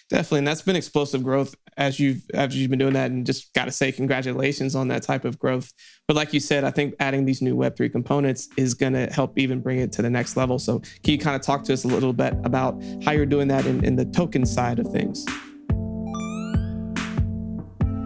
Definitely, 0.08 0.38
and 0.38 0.48
that's 0.48 0.62
been 0.62 0.74
explosive 0.74 1.22
growth 1.22 1.54
as 1.76 2.00
you've 2.00 2.24
as 2.34 2.56
you've 2.56 2.68
been 2.68 2.80
doing 2.80 2.94
that, 2.94 3.12
and 3.12 3.24
just 3.24 3.54
got 3.54 3.66
to 3.66 3.70
say 3.70 3.92
congratulations 3.92 4.74
on 4.74 4.88
that 4.88 5.04
type 5.04 5.24
of 5.24 5.38
growth. 5.38 5.72
But 6.08 6.16
like 6.16 6.32
you 6.32 6.40
said, 6.40 6.64
I 6.64 6.72
think 6.72 6.94
adding 6.98 7.26
these 7.26 7.40
new 7.40 7.54
Web 7.54 7.76
three 7.76 7.88
components 7.88 8.48
is 8.56 8.74
going 8.74 8.94
to 8.94 9.06
help 9.06 9.38
even 9.38 9.60
bring 9.60 9.78
it 9.78 9.92
to 9.92 10.02
the 10.02 10.10
next 10.10 10.36
level. 10.36 10.58
So 10.58 10.80
can 10.80 11.12
you 11.12 11.18
kind 11.18 11.36
of 11.36 11.42
talk 11.42 11.62
to 11.64 11.72
us 11.72 11.84
a 11.84 11.88
little 11.88 12.12
bit 12.12 12.34
about 12.42 12.82
how 13.04 13.12
you're 13.12 13.24
doing 13.24 13.46
that 13.48 13.66
in, 13.66 13.84
in 13.84 13.94
the 13.94 14.04
token 14.04 14.44
side 14.44 14.80
of 14.80 14.90
things? 14.90 15.24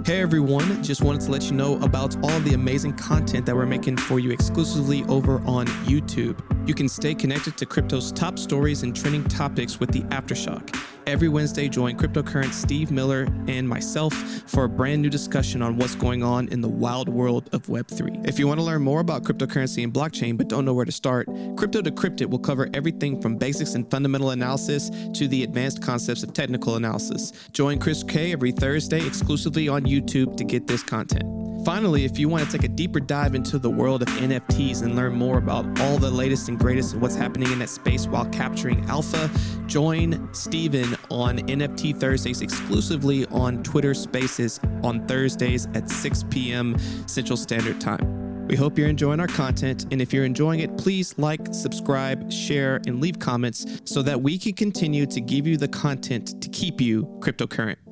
Hey 0.05 0.21
everyone, 0.21 0.83
just 0.83 1.03
wanted 1.03 1.23
to 1.23 1.31
let 1.31 1.45
you 1.45 1.53
know 1.53 1.81
about 1.81 2.15
all 2.23 2.39
the 2.41 2.53
amazing 2.53 2.93
content 2.93 3.47
that 3.47 3.57
we're 3.57 3.65
making 3.65 3.97
for 3.97 4.21
you 4.21 4.33
exclusively 4.33 5.03
over 5.05 5.41
on 5.47 5.67
YouTube. 5.87 6.39
You 6.67 6.73
can 6.73 6.89
stay 6.89 7.15
connected 7.15 7.59
to 7.59 7.67
crypto's 7.67 8.11
top 8.11 8.39
stories 8.39 8.83
and 8.83 8.97
trending 8.97 9.25
topics 9.25 9.79
with 9.79 9.91
the 9.91 10.01
Aftershock. 10.05 10.75
Every 11.07 11.29
Wednesday, 11.29 11.69
join 11.69 11.99
cryptocurrency 11.99 12.55
Steve 12.55 12.91
Miller 12.91 13.29
and 13.47 13.69
myself 13.69 14.15
for 14.47 14.65
a 14.65 14.69
brand 14.69 15.03
new 15.03 15.11
discussion 15.11 15.61
on 15.61 15.77
what's 15.77 15.95
going 15.95 16.23
on 16.23 16.49
in 16.49 16.63
the 16.63 16.69
wild 16.69 17.11
world 17.11 17.51
of 17.53 17.65
Web3. 17.67 18.27
If 18.27 18.39
you 18.39 18.49
want 18.49 18.61
to 18.61 18.65
learn 18.65 18.81
more 18.81 19.01
about 19.01 19.25
cryptocurrency 19.25 19.85
and 19.85 19.93
blockchain 19.93 20.39
but 20.39 20.49
don't 20.49 20.65
know 20.65 20.73
where 20.73 20.87
to 20.87 20.93
start, 20.93 21.27
Crypto 21.57 21.83
Decrypted 21.83 22.31
will 22.31 22.39
cover 22.39 22.71
everything 22.73 23.21
from 23.21 23.37
basics 23.37 23.75
and 23.75 23.91
fundamental 23.91 24.31
analysis 24.31 24.91
to 25.13 25.29
the 25.29 25.43
advanced 25.43 25.83
concepts 25.83 26.23
of 26.23 26.33
technical 26.33 26.77
analysis. 26.77 27.33
Join 27.53 27.79
Chris 27.79 28.03
K 28.03 28.33
every 28.33 28.53
Thursday 28.53 29.07
exclusively 29.07 29.69
on 29.69 29.83
YouTube 29.83 30.39
to 30.39 30.45
get 30.45 30.67
this 30.67 30.83
content. 30.83 31.44
Finally, 31.65 32.05
if 32.05 32.19
you 32.19 32.29
want 32.29 32.45
to 32.45 32.59
take 32.59 32.65
a 32.65 32.69
deeper 32.69 33.01
dive 33.01 33.35
into 33.35 33.59
the 33.59 33.71
world 33.71 34.03
of 34.03 34.09
NFTs 34.09 34.83
and 34.83 34.95
learn 34.95 35.15
more 35.15 35.39
about 35.39 35.65
all 35.81 35.97
the 35.97 36.11
latest 36.11 36.51
and 36.51 36.59
greatest 36.59 36.93
and 36.93 37.01
what's 37.01 37.17
happening 37.17 37.51
in 37.53 37.59
that 37.59 37.71
space 37.71 38.07
while 38.07 38.27
capturing 38.27 38.85
alpha, 38.85 39.31
join 39.67 40.29
Steven 40.35 40.95
on 41.11 41.39
NFT 41.39 41.99
Thursdays 41.99 42.43
exclusively 42.43 43.25
on 43.29 43.63
Twitter 43.63 43.95
Spaces 43.95 44.61
on 44.83 45.07
Thursdays 45.07 45.67
at 45.73 45.89
6 45.89 46.25
p.m. 46.29 46.77
Central 47.07 47.37
Standard 47.39 47.81
Time. 47.81 48.47
We 48.47 48.57
hope 48.57 48.77
you're 48.77 48.89
enjoying 48.89 49.21
our 49.21 49.27
content, 49.27 49.87
and 49.91 50.03
if 50.03 50.13
you're 50.13 50.27
enjoying 50.27 50.61
it, 50.61 50.77
please 50.77 51.17
like, 51.17 51.41
subscribe, 51.53 52.31
share, 52.31 52.83
and 52.87 53.01
leave 53.01 53.19
comments 53.19 53.81
so 53.87 54.03
that 54.03 54.21
we 54.21 54.37
can 54.37 54.53
continue 54.53 55.07
to 55.07 55.19
give 55.19 55.47
you 55.47 55.57
the 55.57 55.69
content 55.69 56.43
to 56.43 56.51
keep 56.51 56.79
you 56.79 57.07
cryptocurrent. 57.21 57.84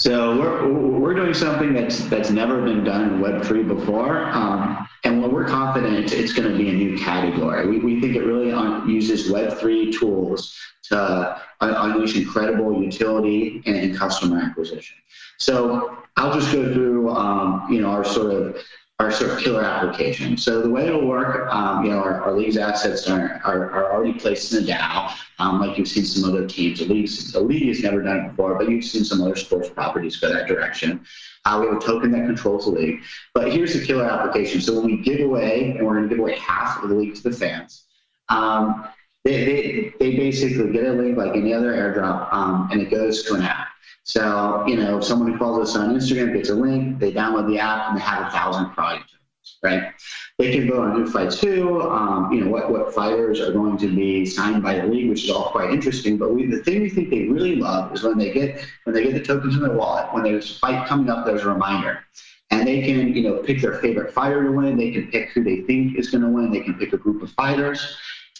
So 0.00 0.34
we're, 0.38 0.98
we're 0.98 1.12
doing 1.12 1.34
something 1.34 1.74
that's 1.74 2.04
that's 2.06 2.30
never 2.30 2.62
been 2.62 2.82
done 2.84 3.02
in 3.02 3.20
Web3 3.20 3.68
before. 3.68 4.24
Um, 4.30 4.88
and 5.04 5.20
when 5.20 5.30
we're 5.30 5.46
confident 5.46 6.10
it's 6.14 6.32
going 6.32 6.50
to 6.50 6.56
be 6.56 6.70
a 6.70 6.72
new 6.72 6.96
category. 6.96 7.66
We, 7.68 7.80
we 7.80 8.00
think 8.00 8.16
it 8.16 8.22
really 8.22 8.50
un- 8.50 8.88
uses 8.88 9.30
Web3 9.30 9.92
tools 9.92 10.56
to 10.84 11.38
unleash 11.60 12.16
incredible 12.16 12.82
utility 12.82 13.62
and, 13.66 13.76
and, 13.76 13.96
customer 13.96 14.40
acquisition. 14.40 14.96
So 15.38 15.98
I'll 16.16 16.32
just 16.32 16.50
go 16.50 16.72
through, 16.72 17.10
um, 17.10 17.66
you 17.70 17.82
know, 17.82 17.90
our 17.90 18.04
sort 18.04 18.32
of 18.32 18.56
are 19.00 19.10
sort 19.10 19.30
of 19.30 19.38
killer 19.38 19.64
applications. 19.64 20.44
So 20.44 20.60
the 20.60 20.68
way 20.68 20.86
it'll 20.86 21.06
work, 21.06 21.50
um, 21.50 21.84
you 21.84 21.90
know, 21.90 22.00
our, 22.00 22.20
our 22.22 22.32
league's 22.32 22.58
assets 22.58 23.08
are, 23.08 23.40
are, 23.44 23.70
are, 23.70 23.92
already 23.92 24.12
placed 24.12 24.52
in 24.52 24.66
the 24.66 24.72
DAO, 24.72 25.10
um, 25.38 25.58
like 25.58 25.78
you've 25.78 25.88
seen 25.88 26.04
some 26.04 26.28
other 26.28 26.46
teams. 26.46 26.80
The 26.80 26.84
league, 26.84 27.08
the 27.32 27.40
league 27.40 27.68
has 27.68 27.82
never 27.82 28.02
done 28.02 28.18
it 28.18 28.28
before, 28.28 28.58
but 28.58 28.68
you've 28.68 28.84
seen 28.84 29.04
some 29.04 29.22
other 29.22 29.36
sports 29.36 29.70
properties 29.70 30.18
go 30.18 30.30
that 30.30 30.46
direction. 30.46 31.02
Uh, 31.46 31.58
we 31.62 31.68
have 31.68 31.78
a 31.78 31.80
token 31.80 32.12
that 32.12 32.26
controls 32.26 32.66
the 32.66 32.72
league. 32.72 33.00
But 33.32 33.50
here's 33.50 33.72
the 33.72 33.84
killer 33.84 34.04
application. 34.04 34.60
So 34.60 34.74
when 34.74 34.84
we 34.84 34.98
give 34.98 35.20
away, 35.20 35.76
and 35.78 35.86
we're 35.86 35.94
going 35.94 36.08
to 36.08 36.14
give 36.14 36.18
away 36.18 36.36
half 36.38 36.82
of 36.82 36.90
the 36.90 36.94
league 36.94 37.14
to 37.14 37.22
the 37.22 37.32
fans, 37.32 37.86
um, 38.28 38.86
they, 39.24 39.44
they, 39.44 39.94
they 39.98 40.16
basically 40.16 40.72
get 40.72 40.84
a 40.84 40.92
link 40.92 41.16
like 41.16 41.36
any 41.36 41.52
other 41.52 41.72
airdrop, 41.72 42.32
um, 42.32 42.68
and 42.72 42.80
it 42.80 42.90
goes 42.90 43.22
to 43.24 43.34
an 43.34 43.42
app. 43.42 43.68
So, 44.02 44.64
you 44.66 44.76
know, 44.76 45.00
someone 45.00 45.32
who 45.32 45.38
follows 45.38 45.70
us 45.70 45.76
on 45.76 45.94
Instagram 45.94 46.34
gets 46.34 46.48
a 46.48 46.54
link, 46.54 46.98
they 46.98 47.12
download 47.12 47.46
the 47.48 47.58
app, 47.58 47.90
and 47.90 47.98
they 47.98 48.02
have 48.02 48.26
a 48.26 48.30
thousand 48.30 48.70
projects, 48.70 49.14
right? 49.62 49.92
They 50.38 50.52
can 50.52 50.66
vote 50.66 50.80
on 50.80 50.92
who 50.92 51.10
fights 51.10 51.38
who, 51.38 51.82
um, 51.82 52.32
you 52.32 52.40
know, 52.40 52.50
what, 52.50 52.70
what 52.70 52.94
fighters 52.94 53.40
are 53.40 53.52
going 53.52 53.76
to 53.76 53.94
be 53.94 54.24
signed 54.24 54.62
by 54.62 54.78
the 54.78 54.86
league, 54.86 55.10
which 55.10 55.24
is 55.24 55.30
all 55.30 55.50
quite 55.50 55.70
interesting. 55.70 56.16
But 56.16 56.34
we, 56.34 56.46
the 56.46 56.62
thing 56.62 56.80
we 56.80 56.88
think 56.88 57.10
they 57.10 57.28
really 57.28 57.56
love 57.56 57.92
is 57.92 58.02
when 58.02 58.16
they 58.16 58.32
get 58.32 58.64
when 58.84 58.94
they 58.94 59.04
get 59.04 59.12
the 59.12 59.22
tokens 59.22 59.54
in 59.54 59.60
their 59.60 59.74
wallet, 59.74 60.12
when 60.14 60.22
there's 60.22 60.50
a 60.50 60.58
fight 60.58 60.88
coming 60.88 61.10
up, 61.10 61.26
there's 61.26 61.42
a 61.42 61.48
reminder. 61.48 62.02
And 62.50 62.66
they 62.66 62.80
can, 62.80 63.14
you 63.14 63.22
know, 63.22 63.36
pick 63.42 63.60
their 63.60 63.74
favorite 63.74 64.12
fighter 64.12 64.42
to 64.42 64.50
win. 64.50 64.76
They 64.76 64.90
can 64.90 65.08
pick 65.08 65.28
who 65.28 65.44
they 65.44 65.60
think 65.60 65.96
is 65.96 66.10
going 66.10 66.22
to 66.22 66.28
win. 66.28 66.50
They 66.50 66.60
can 66.60 66.74
pick 66.74 66.92
a 66.94 66.96
group 66.96 67.22
of 67.22 67.30
fighters. 67.32 67.96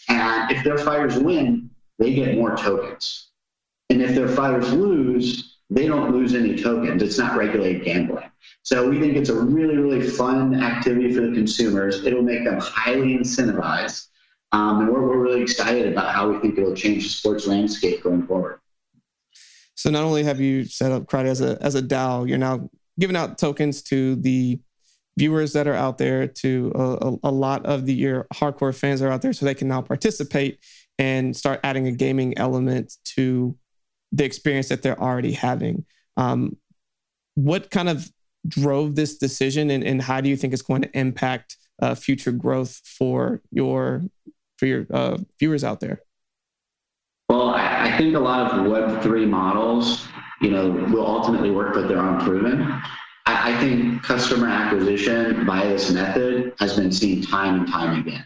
And 0.09 0.51
if 0.51 0.63
their 0.63 0.77
fighters 0.77 1.17
win, 1.17 1.69
they 1.99 2.13
get 2.13 2.35
more 2.35 2.55
tokens. 2.55 3.29
And 3.89 4.01
if 4.01 4.15
their 4.15 4.27
fighters 4.27 4.71
lose, 4.73 5.57
they 5.69 5.87
don't 5.87 6.11
lose 6.11 6.33
any 6.33 6.61
tokens. 6.61 7.01
It's 7.01 7.17
not 7.17 7.37
regulated 7.37 7.83
gambling. 7.83 8.29
So 8.63 8.89
we 8.89 8.99
think 8.99 9.15
it's 9.15 9.29
a 9.29 9.39
really, 9.39 9.77
really 9.77 10.07
fun 10.07 10.61
activity 10.61 11.13
for 11.13 11.21
the 11.21 11.33
consumers. 11.33 12.03
It'll 12.05 12.21
make 12.21 12.43
them 12.43 12.59
highly 12.59 13.17
incentivized. 13.17 14.07
Um, 14.51 14.81
and 14.81 14.89
we're, 14.89 15.01
we're 15.01 15.19
really 15.19 15.41
excited 15.41 15.91
about 15.91 16.13
how 16.13 16.29
we 16.29 16.39
think 16.39 16.57
it'll 16.57 16.75
change 16.75 17.03
the 17.03 17.09
sports 17.09 17.47
landscape 17.47 18.03
going 18.03 18.27
forward. 18.27 18.59
So 19.75 19.89
not 19.89 20.03
only 20.03 20.23
have 20.23 20.39
you 20.39 20.65
set 20.65 20.91
up 20.91 21.05
Karate 21.05 21.27
as 21.27 21.41
a 21.41 21.57
as 21.61 21.75
a 21.75 21.81
DAO, 21.81 22.27
you're 22.27 22.37
now 22.37 22.69
giving 22.99 23.15
out 23.15 23.37
tokens 23.37 23.81
to 23.83 24.15
the 24.17 24.59
viewers 25.17 25.53
that 25.53 25.67
are 25.67 25.75
out 25.75 25.97
there, 25.97 26.27
to 26.27 26.71
a, 26.75 27.29
a, 27.29 27.31
lot 27.31 27.65
of 27.65 27.85
the 27.85 27.93
your 27.93 28.27
hardcore 28.33 28.75
fans 28.75 29.01
are 29.01 29.09
out 29.09 29.21
there, 29.21 29.33
so 29.33 29.45
they 29.45 29.53
can 29.53 29.67
now 29.67 29.81
participate 29.81 30.59
and 30.97 31.35
start 31.35 31.59
adding 31.63 31.87
a 31.87 31.91
gaming 31.91 32.37
element 32.37 32.93
to 33.03 33.57
the 34.11 34.23
experience 34.23 34.69
that 34.69 34.81
they're 34.81 34.99
already 34.99 35.33
having. 35.33 35.85
Um, 36.17 36.57
what 37.35 37.71
kind 37.71 37.89
of 37.89 38.09
drove 38.47 38.95
this 38.95 39.17
decision, 39.17 39.69
and, 39.69 39.83
and 39.83 40.01
how 40.01 40.21
do 40.21 40.29
you 40.29 40.35
think 40.35 40.53
it's 40.53 40.61
going 40.61 40.81
to 40.83 40.97
impact 40.97 41.57
uh, 41.81 41.95
future 41.95 42.31
growth 42.31 42.81
for 42.85 43.41
your 43.51 44.03
for 44.57 44.65
your 44.65 44.85
uh, 44.91 45.17
viewers 45.39 45.63
out 45.63 45.79
there? 45.79 46.01
Well, 47.29 47.49
I, 47.49 47.93
I 47.93 47.97
think 47.97 48.15
a 48.15 48.19
lot 48.19 48.51
of 48.53 48.69
Web 48.69 49.01
three 49.01 49.25
models, 49.25 50.07
you 50.41 50.51
know, 50.51 50.69
will 50.69 51.07
ultimately 51.07 51.51
work, 51.51 51.73
but 51.73 51.87
they're 51.87 51.97
unproven. 51.97 52.81
I, 53.25 53.53
I 53.53 53.59
think 53.59 54.03
customer 54.03 54.47
acquisition 54.47 55.45
by 55.45 55.65
this 55.67 55.91
method 55.91 56.53
has 56.59 56.75
been 56.75 56.91
seen 56.91 57.21
time 57.21 57.61
and 57.61 57.67
time 57.67 57.99
again. 57.99 58.25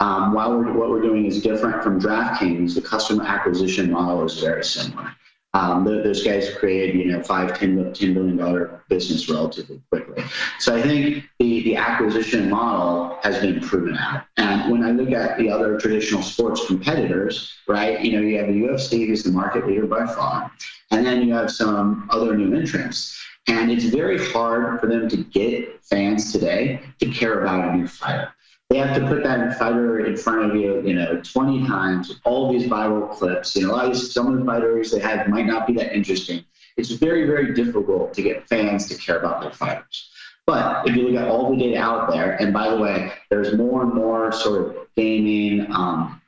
Um, 0.00 0.34
while 0.34 0.56
we're, 0.56 0.72
what 0.72 0.90
we're 0.90 1.02
doing 1.02 1.24
is 1.26 1.42
different 1.42 1.82
from 1.82 2.00
DraftKings, 2.00 2.74
the 2.74 2.82
customer 2.82 3.24
acquisition 3.24 3.90
model 3.90 4.24
is 4.24 4.38
very 4.40 4.64
similar. 4.64 5.10
Um, 5.54 5.84
those 5.84 6.22
guys 6.22 6.54
created, 6.54 6.96
you 6.96 7.12
know, 7.12 7.22
five, 7.22 7.58
ten, 7.58 7.92
ten 7.94 8.12
billion 8.12 8.36
dollar 8.36 8.82
business 8.90 9.26
relatively 9.30 9.80
quickly. 9.90 10.22
So 10.58 10.76
I 10.76 10.82
think 10.82 11.24
the, 11.38 11.62
the 11.62 11.76
acquisition 11.76 12.50
model 12.50 13.18
has 13.22 13.40
been 13.40 13.60
proven 13.60 13.96
out. 13.96 14.24
And 14.36 14.70
when 14.70 14.84
I 14.84 14.90
look 14.90 15.12
at 15.12 15.38
the 15.38 15.48
other 15.48 15.80
traditional 15.80 16.20
sports 16.22 16.66
competitors, 16.66 17.54
right, 17.66 17.98
you 18.02 18.12
know, 18.12 18.20
you 18.20 18.36
have 18.36 18.48
the 18.48 18.52
UFC 18.52 19.06
who's 19.06 19.22
the 19.22 19.30
market 19.30 19.66
leader 19.66 19.86
by 19.86 20.04
far, 20.06 20.52
and 20.90 21.06
then 21.06 21.26
you 21.26 21.32
have 21.32 21.50
some 21.50 22.06
other 22.10 22.36
new 22.36 22.54
entrants. 22.54 23.18
And 23.48 23.70
it's 23.70 23.84
very 23.84 24.18
hard 24.32 24.80
for 24.80 24.86
them 24.86 25.08
to 25.08 25.16
get 25.16 25.84
fans 25.84 26.32
today 26.32 26.80
to 27.00 27.10
care 27.10 27.40
about 27.40 27.68
a 27.68 27.76
new 27.76 27.86
fighter. 27.86 28.32
They 28.68 28.78
have 28.78 28.96
to 28.96 29.06
put 29.06 29.22
that 29.22 29.58
fighter 29.58 30.04
in 30.04 30.16
front 30.16 30.50
of 30.50 30.56
you, 30.56 30.82
you 30.82 30.94
know, 30.94 31.20
20 31.22 31.66
times, 31.68 32.08
with 32.08 32.18
all 32.24 32.52
these 32.52 32.68
viral 32.68 33.10
clips. 33.10 33.54
You 33.54 33.66
know, 33.66 33.72
a 33.72 33.76
lot 33.76 33.84
of 33.86 33.92
these, 33.92 34.12
some 34.12 34.32
of 34.32 34.38
the 34.38 34.44
fighters 34.44 34.90
they 34.90 34.98
have 34.98 35.28
might 35.28 35.46
not 35.46 35.68
be 35.68 35.74
that 35.74 35.94
interesting. 35.94 36.44
It's 36.76 36.90
very, 36.90 37.26
very 37.26 37.54
difficult 37.54 38.12
to 38.14 38.22
get 38.22 38.48
fans 38.48 38.88
to 38.88 38.96
care 38.96 39.18
about 39.18 39.40
their 39.40 39.52
fighters. 39.52 40.10
But 40.46 40.88
if 40.88 40.96
you 40.96 41.08
look 41.08 41.20
at 41.20 41.28
all 41.28 41.50
the 41.50 41.56
data 41.56 41.78
out 41.78 42.10
there, 42.10 42.40
and 42.40 42.52
by 42.52 42.70
the 42.70 42.76
way, 42.76 43.12
there's 43.30 43.54
more 43.54 43.82
and 43.82 43.94
more 43.94 44.32
sort 44.32 44.62
of 44.62 44.76
gaming, 44.96 45.66
um, 45.72 46.20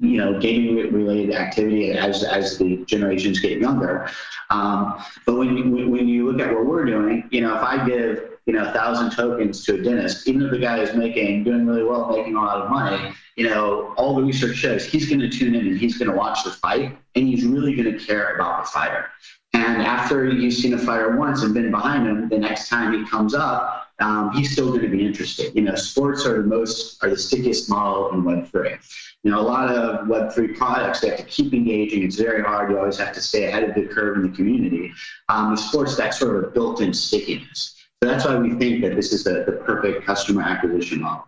you 0.00 0.16
know, 0.16 0.38
gaming 0.38 0.76
related 0.92 1.34
activity 1.34 1.92
as, 1.92 2.22
as 2.22 2.58
the 2.58 2.84
generations 2.86 3.40
get 3.40 3.58
younger. 3.58 4.08
Um, 4.50 5.02
but 5.26 5.36
when 5.36 5.56
you, 5.56 5.88
when 5.88 6.08
you 6.08 6.30
look 6.30 6.40
at 6.46 6.54
what 6.54 6.66
we're 6.66 6.84
doing, 6.84 7.28
you 7.30 7.40
know, 7.40 7.56
if 7.56 7.62
I 7.62 7.84
give 7.86 8.38
you 8.48 8.54
know, 8.54 8.64
a 8.64 8.72
thousand 8.72 9.10
tokens 9.10 9.62
to 9.66 9.74
a 9.74 9.82
dentist, 9.82 10.26
even 10.26 10.40
if 10.42 10.50
the 10.50 10.58
guy 10.58 10.78
is 10.78 10.94
making, 10.94 11.44
doing 11.44 11.66
really 11.66 11.84
well, 11.84 12.16
making 12.16 12.34
a 12.34 12.40
lot 12.40 12.62
of 12.62 12.70
money, 12.70 13.12
you 13.36 13.46
know, 13.46 13.92
all 13.98 14.16
the 14.16 14.22
research 14.22 14.56
shows 14.56 14.86
he's 14.86 15.06
going 15.06 15.20
to 15.20 15.28
tune 15.28 15.54
in 15.54 15.66
and 15.66 15.78
he's 15.78 15.98
going 15.98 16.10
to 16.10 16.16
watch 16.16 16.44
the 16.44 16.50
fight 16.52 16.96
and 17.14 17.26
he's 17.26 17.44
really 17.44 17.76
going 17.76 17.92
to 17.92 18.04
care 18.04 18.34
about 18.34 18.64
the 18.64 18.70
fighter. 18.70 19.06
And 19.52 19.82
after 19.82 20.30
you've 20.30 20.54
seen 20.54 20.72
a 20.72 20.78
fighter 20.78 21.16
once 21.16 21.42
and 21.42 21.52
been 21.52 21.70
behind 21.70 22.06
him, 22.06 22.28
the 22.30 22.38
next 22.38 22.70
time 22.70 22.94
he 22.94 23.06
comes 23.10 23.34
up, 23.34 23.87
um, 24.00 24.32
he's 24.32 24.52
still 24.52 24.68
going 24.68 24.82
to 24.82 24.88
be 24.88 25.04
interested. 25.04 25.54
You 25.54 25.62
know, 25.62 25.74
sports 25.74 26.24
are 26.24 26.40
the 26.40 26.48
most, 26.48 27.02
are 27.02 27.10
the 27.10 27.18
stickiest 27.18 27.68
model 27.68 28.10
in 28.10 28.22
Web3. 28.22 28.78
You 29.24 29.32
know, 29.32 29.40
a 29.40 29.42
lot 29.42 29.74
of 29.74 30.06
Web3 30.06 30.56
products, 30.56 31.00
they 31.00 31.08
have 31.08 31.18
to 31.18 31.24
keep 31.24 31.52
engaging. 31.52 32.04
It's 32.04 32.16
very 32.16 32.42
hard. 32.42 32.70
You 32.70 32.78
always 32.78 32.98
have 32.98 33.12
to 33.14 33.20
stay 33.20 33.46
ahead 33.46 33.64
of 33.64 33.74
the 33.74 33.86
curve 33.86 34.16
in 34.16 34.30
the 34.30 34.36
community. 34.36 34.92
Um, 35.28 35.50
the 35.50 35.60
sports, 35.60 35.96
that 35.96 36.14
sort 36.14 36.44
of 36.44 36.54
built 36.54 36.80
in 36.80 36.94
stickiness. 36.94 37.74
So 38.02 38.08
that's 38.08 38.24
why 38.24 38.36
we 38.36 38.54
think 38.54 38.82
that 38.82 38.94
this 38.94 39.12
is 39.12 39.24
the, 39.24 39.44
the 39.44 39.60
perfect 39.64 40.06
customer 40.06 40.42
acquisition 40.42 41.00
model. 41.00 41.24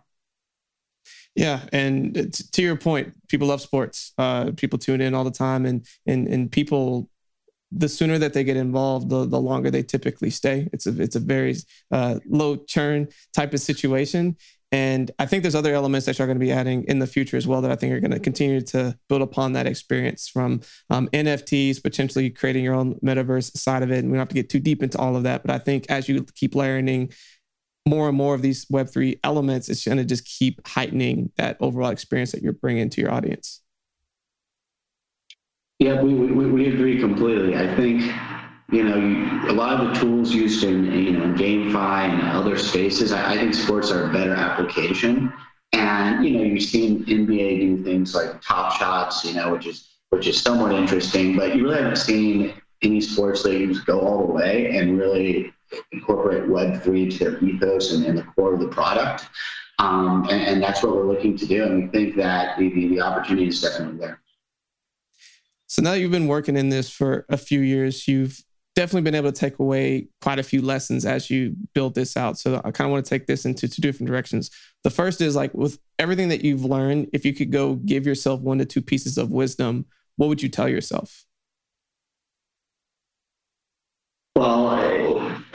Yeah, 1.35 1.61
and 1.73 2.33
to 2.53 2.63
your 2.63 2.77
point, 2.77 3.15
people 3.29 3.49
love 3.49 3.61
sports. 3.61 4.13
Uh, 4.19 4.53
people 4.57 4.79
tune 4.79 5.01
in 5.01 5.15
all 5.15 5.25
the 5.25 5.31
time, 5.31 5.65
and 5.65 5.87
and 6.07 6.27
and 6.27 6.51
people, 6.51 7.09
the 7.73 7.89
sooner 7.89 8.19
that 8.19 8.33
they 8.33 8.45
get 8.45 8.57
involved, 8.57 9.09
the 9.09 9.27
the 9.27 9.41
longer 9.41 9.71
they 9.71 9.83
typically 9.83 10.31
stay. 10.31 10.69
It's 10.73 10.87
a 10.87 11.01
it's 11.01 11.17
a 11.17 11.21
very 11.21 11.57
uh, 11.91 12.19
low 12.27 12.57
churn 12.57 13.09
type 13.35 13.55
of 13.55 13.61
situation, 13.61 14.37
and 14.73 15.11
I 15.19 15.27
think 15.27 15.43
there's 15.43 15.57
other 15.57 15.75
elements 15.75 16.07
that 16.07 16.19
you're 16.19 16.29
going 16.29 16.39
to 16.39 16.45
be 16.45 16.53
adding 16.53 16.85
in 16.85 17.01
the 17.01 17.07
future 17.07 17.37
as 17.37 17.47
well 17.47 17.61
that 17.63 17.73
I 17.73 17.77
think 17.77 17.93
are 17.93 18.01
going 18.01 18.13
to 18.13 18.21
continue 18.21 18.61
to 18.63 18.97
build 19.09 19.21
upon 19.21 19.53
that 19.55 19.67
experience 19.67 20.29
from 20.29 20.61
um, 20.91 21.09
NFTs, 21.09 21.83
potentially 21.83 22.31
creating 22.31 22.65
your 22.65 22.75
own 22.75 22.95
metaverse 23.01 23.57
side 23.57 23.83
of 23.83 23.91
it. 23.91 23.99
And 23.99 24.11
we 24.11 24.13
don't 24.13 24.21
have 24.21 24.29
to 24.29 24.35
get 24.35 24.49
too 24.49 24.61
deep 24.61 24.83
into 24.83 24.99
all 24.99 25.17
of 25.17 25.25
that. 25.25 25.43
But 25.43 25.51
I 25.51 25.59
think 25.59 25.87
as 25.89 26.09
you 26.09 26.25
keep 26.37 26.55
layering 26.55 27.13
more 27.89 28.09
and 28.09 28.17
more 28.17 28.35
of 28.35 28.43
these 28.43 28.67
Web3 28.67 29.19
elements, 29.25 29.69
it's 29.69 29.85
going 29.85 29.99
to 29.99 30.05
just 30.05 30.25
keep 30.25 30.67
heightening 30.67 31.33
that 31.37 31.57
overall 31.61 31.91
experience 31.91 32.31
that 32.33 32.43
you're 32.43 32.53
bringing 32.53 32.91
to 32.91 33.01
your 33.01 33.11
audience. 33.11 33.63
Yeah, 35.81 36.01
we, 36.03 36.15
we, 36.15 36.47
we 36.47 36.69
agree 36.69 37.01
completely. 37.01 37.57
I 37.57 37.75
think 37.75 38.03
you 38.71 38.85
know, 38.85 39.49
a 39.51 39.53
lot 39.53 39.81
of 39.81 39.89
the 39.89 40.01
tools 40.01 40.33
used 40.33 40.63
in, 40.63 40.85
you 40.93 41.13
know, 41.13 41.35
GameFi 41.35 41.75
and 42.09 42.23
other 42.29 42.57
spaces, 42.57 43.11
I, 43.11 43.33
I, 43.33 43.37
think 43.37 43.53
sports 43.55 43.91
are 43.91 44.09
a 44.09 44.13
better 44.13 44.33
application. 44.33 45.33
And, 45.73 46.25
you 46.25 46.39
know, 46.39 46.45
you've 46.45 46.63
seen 46.63 47.05
NBA 47.05 47.61
do 47.61 47.83
things 47.83 48.15
like 48.15 48.41
Top 48.41 48.73
Shots, 48.79 49.25
you 49.25 49.35
know, 49.35 49.51
which 49.51 49.67
is, 49.67 49.89
which 50.11 50.29
is 50.29 50.41
somewhat 50.41 50.73
interesting, 50.73 51.37
but 51.37 51.57
you 51.57 51.65
really 51.65 51.83
haven't 51.83 51.97
seen 51.97 52.55
any 52.83 53.01
sports 53.01 53.45
leagues 53.45 53.81
go 53.81 54.01
all 54.01 54.27
the 54.27 54.33
way 54.33 54.77
and 54.77 54.99
really 54.99 55.53
incorporate 55.91 56.45
Web3 56.45 57.19
to 57.19 57.19
their 57.19 57.45
ethos 57.45 57.93
and, 57.93 58.05
and 58.07 58.19
the 58.19 58.23
core 58.23 58.55
of 58.55 58.61
the 58.61 58.69
product. 58.69 59.29
Um, 59.81 60.29
and, 60.31 60.43
and, 60.43 60.63
that's 60.63 60.83
what 60.83 60.95
we're 60.95 61.07
looking 61.07 61.37
to 61.39 61.47
do. 61.47 61.65
And 61.65 61.83
we 61.83 61.89
think 61.89 62.15
that 62.17 62.59
the, 62.59 62.69
the, 62.69 62.89
the 62.89 63.01
opportunity 63.01 63.49
is 63.49 63.63
definitely 63.63 63.99
there. 63.99 64.21
So 65.71 65.83
now 65.83 65.93
you've 65.93 66.11
been 66.11 66.27
working 66.27 66.57
in 66.57 66.69
this 66.69 66.91
for 66.91 67.25
a 67.29 67.37
few 67.37 67.61
years. 67.61 68.09
You've 68.09 68.43
definitely 68.75 69.03
been 69.03 69.15
able 69.15 69.31
to 69.31 69.39
take 69.39 69.61
away 69.61 70.09
quite 70.21 70.41
a 70.41 70.43
few 70.43 70.63
lessons 70.63 71.07
as 71.07 71.31
you 71.31 71.55
build 71.75 71.95
this 71.95 72.17
out. 72.17 72.41
So 72.41 72.61
I 72.65 72.73
kind 72.73 72.89
of 72.89 72.91
want 72.91 73.05
to 73.05 73.09
take 73.09 73.29
this 73.29 73.45
into 73.45 73.69
two 73.69 73.81
different 73.81 74.09
directions. 74.09 74.51
The 74.83 74.91
first 74.91 75.21
is 75.21 75.37
like 75.37 75.55
with 75.55 75.79
everything 75.97 76.29
that 76.31 76.43
you've 76.43 76.65
learned, 76.65 77.11
if 77.13 77.25
you 77.25 77.33
could 77.33 77.53
go 77.53 77.77
give 77.77 78.05
yourself 78.05 78.41
one 78.41 78.59
to 78.59 78.65
two 78.65 78.83
pieces 78.83 79.17
of 79.17 79.31
wisdom, 79.31 79.87
what 80.17 80.27
would 80.27 80.43
you 80.43 80.49
tell 80.49 80.69
yourself? 80.69 81.25
Well, 84.35 84.71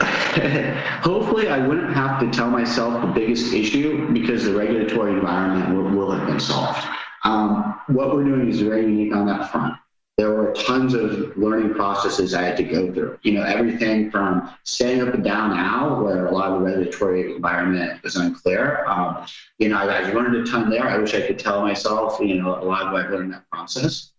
hopefully 0.00 1.48
I 1.48 1.58
wouldn't 1.58 1.92
have 1.92 2.20
to 2.20 2.30
tell 2.30 2.48
myself 2.48 3.02
the 3.02 3.12
biggest 3.12 3.52
issue 3.52 4.10
because 4.14 4.44
the 4.44 4.54
regulatory 4.54 5.12
environment 5.12 5.76
will, 5.76 5.90
will 5.90 6.10
have 6.10 6.26
been 6.26 6.40
solved. 6.40 6.86
Um, 7.24 7.78
what 7.88 8.14
we're 8.14 8.24
doing 8.24 8.48
is 8.48 8.62
very 8.62 8.80
unique 8.80 9.14
on 9.14 9.26
that 9.26 9.52
front. 9.52 9.74
There 10.16 10.30
were 10.30 10.54
tons 10.54 10.94
of 10.94 11.36
learning 11.36 11.74
processes 11.74 12.32
I 12.32 12.42
had 12.42 12.56
to 12.56 12.62
go 12.62 12.90
through. 12.90 13.18
You 13.22 13.32
know, 13.32 13.42
everything 13.42 14.10
from 14.10 14.50
setting 14.64 15.02
up 15.02 15.12
a 15.12 15.18
DAO 15.18 15.54
now, 15.54 16.02
where 16.02 16.26
a 16.26 16.32
lot 16.32 16.52
of 16.52 16.60
the 16.60 16.64
regulatory 16.64 17.34
environment 17.34 18.02
was 18.02 18.16
unclear. 18.16 18.86
Um, 18.86 19.26
you 19.58 19.68
know, 19.68 19.76
I, 19.76 20.08
I, 20.08 20.12
learned 20.12 20.36
a 20.36 20.50
ton 20.50 20.70
there. 20.70 20.88
I 20.88 20.96
wish 20.96 21.14
I 21.14 21.26
could 21.26 21.38
tell 21.38 21.60
myself, 21.60 22.18
you 22.18 22.40
know, 22.40 22.58
a 22.58 22.64
lot 22.64 22.86
of 22.86 22.92
what 22.92 23.04
I 23.04 23.10
learned 23.10 23.24
in 23.24 23.30
that 23.32 23.50
process. 23.50 24.12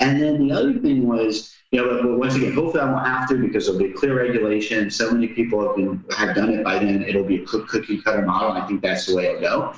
And 0.00 0.22
then 0.22 0.48
the 0.48 0.54
other 0.54 0.72
thing 0.80 1.06
was, 1.06 1.54
you 1.70 1.84
know, 1.84 2.16
once 2.16 2.34
again, 2.34 2.54
hopefully 2.54 2.82
I 2.82 2.90
won't 2.90 3.06
have 3.06 3.28
to 3.28 3.36
because 3.36 3.66
there'll 3.66 3.78
be 3.78 3.92
clear 3.92 4.16
regulation. 4.16 4.90
So 4.90 5.10
many 5.10 5.28
people 5.28 5.66
have 5.66 5.76
been 5.76 6.02
have 6.16 6.34
done 6.34 6.48
it 6.48 6.64
by 6.64 6.78
then. 6.78 7.02
It'll 7.02 7.24
be 7.24 7.42
a 7.42 7.46
cookie 7.46 8.00
cutter 8.00 8.22
model. 8.22 8.52
I 8.52 8.66
think 8.66 8.80
that's 8.80 9.04
the 9.04 9.16
way 9.16 9.26
it'll 9.26 9.40
go. 9.40 9.74